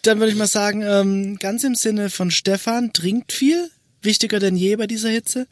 [0.03, 3.69] Dann würde ich mal sagen, ähm, ganz im Sinne von Stefan, trinkt viel.
[4.01, 5.47] Wichtiger denn je bei dieser Hitze.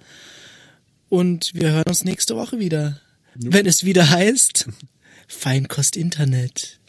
[1.07, 2.99] Und wir hören uns nächste Woche wieder.
[3.34, 4.68] Wenn es wieder heißt,
[5.28, 6.80] Feinkost Internet.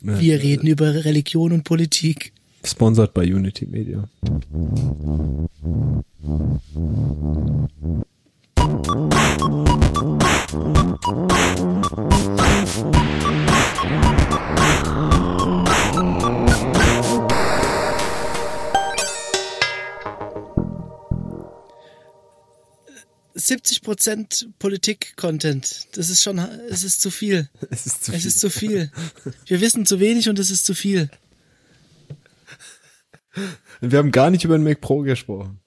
[0.00, 2.32] Wir reden über Religion und Politik.
[2.64, 4.08] Sponsored by Unity Media.
[23.34, 25.86] Siebzig Prozent Politik-Content.
[25.92, 27.48] Das ist schon, es ist zu viel.
[27.70, 28.28] Es ist zu Es viel.
[28.28, 28.90] ist zu viel.
[29.46, 31.10] Wir wissen zu wenig und es ist zu viel.
[33.80, 35.60] Wir haben gar nicht über den Mac Pro gesprochen.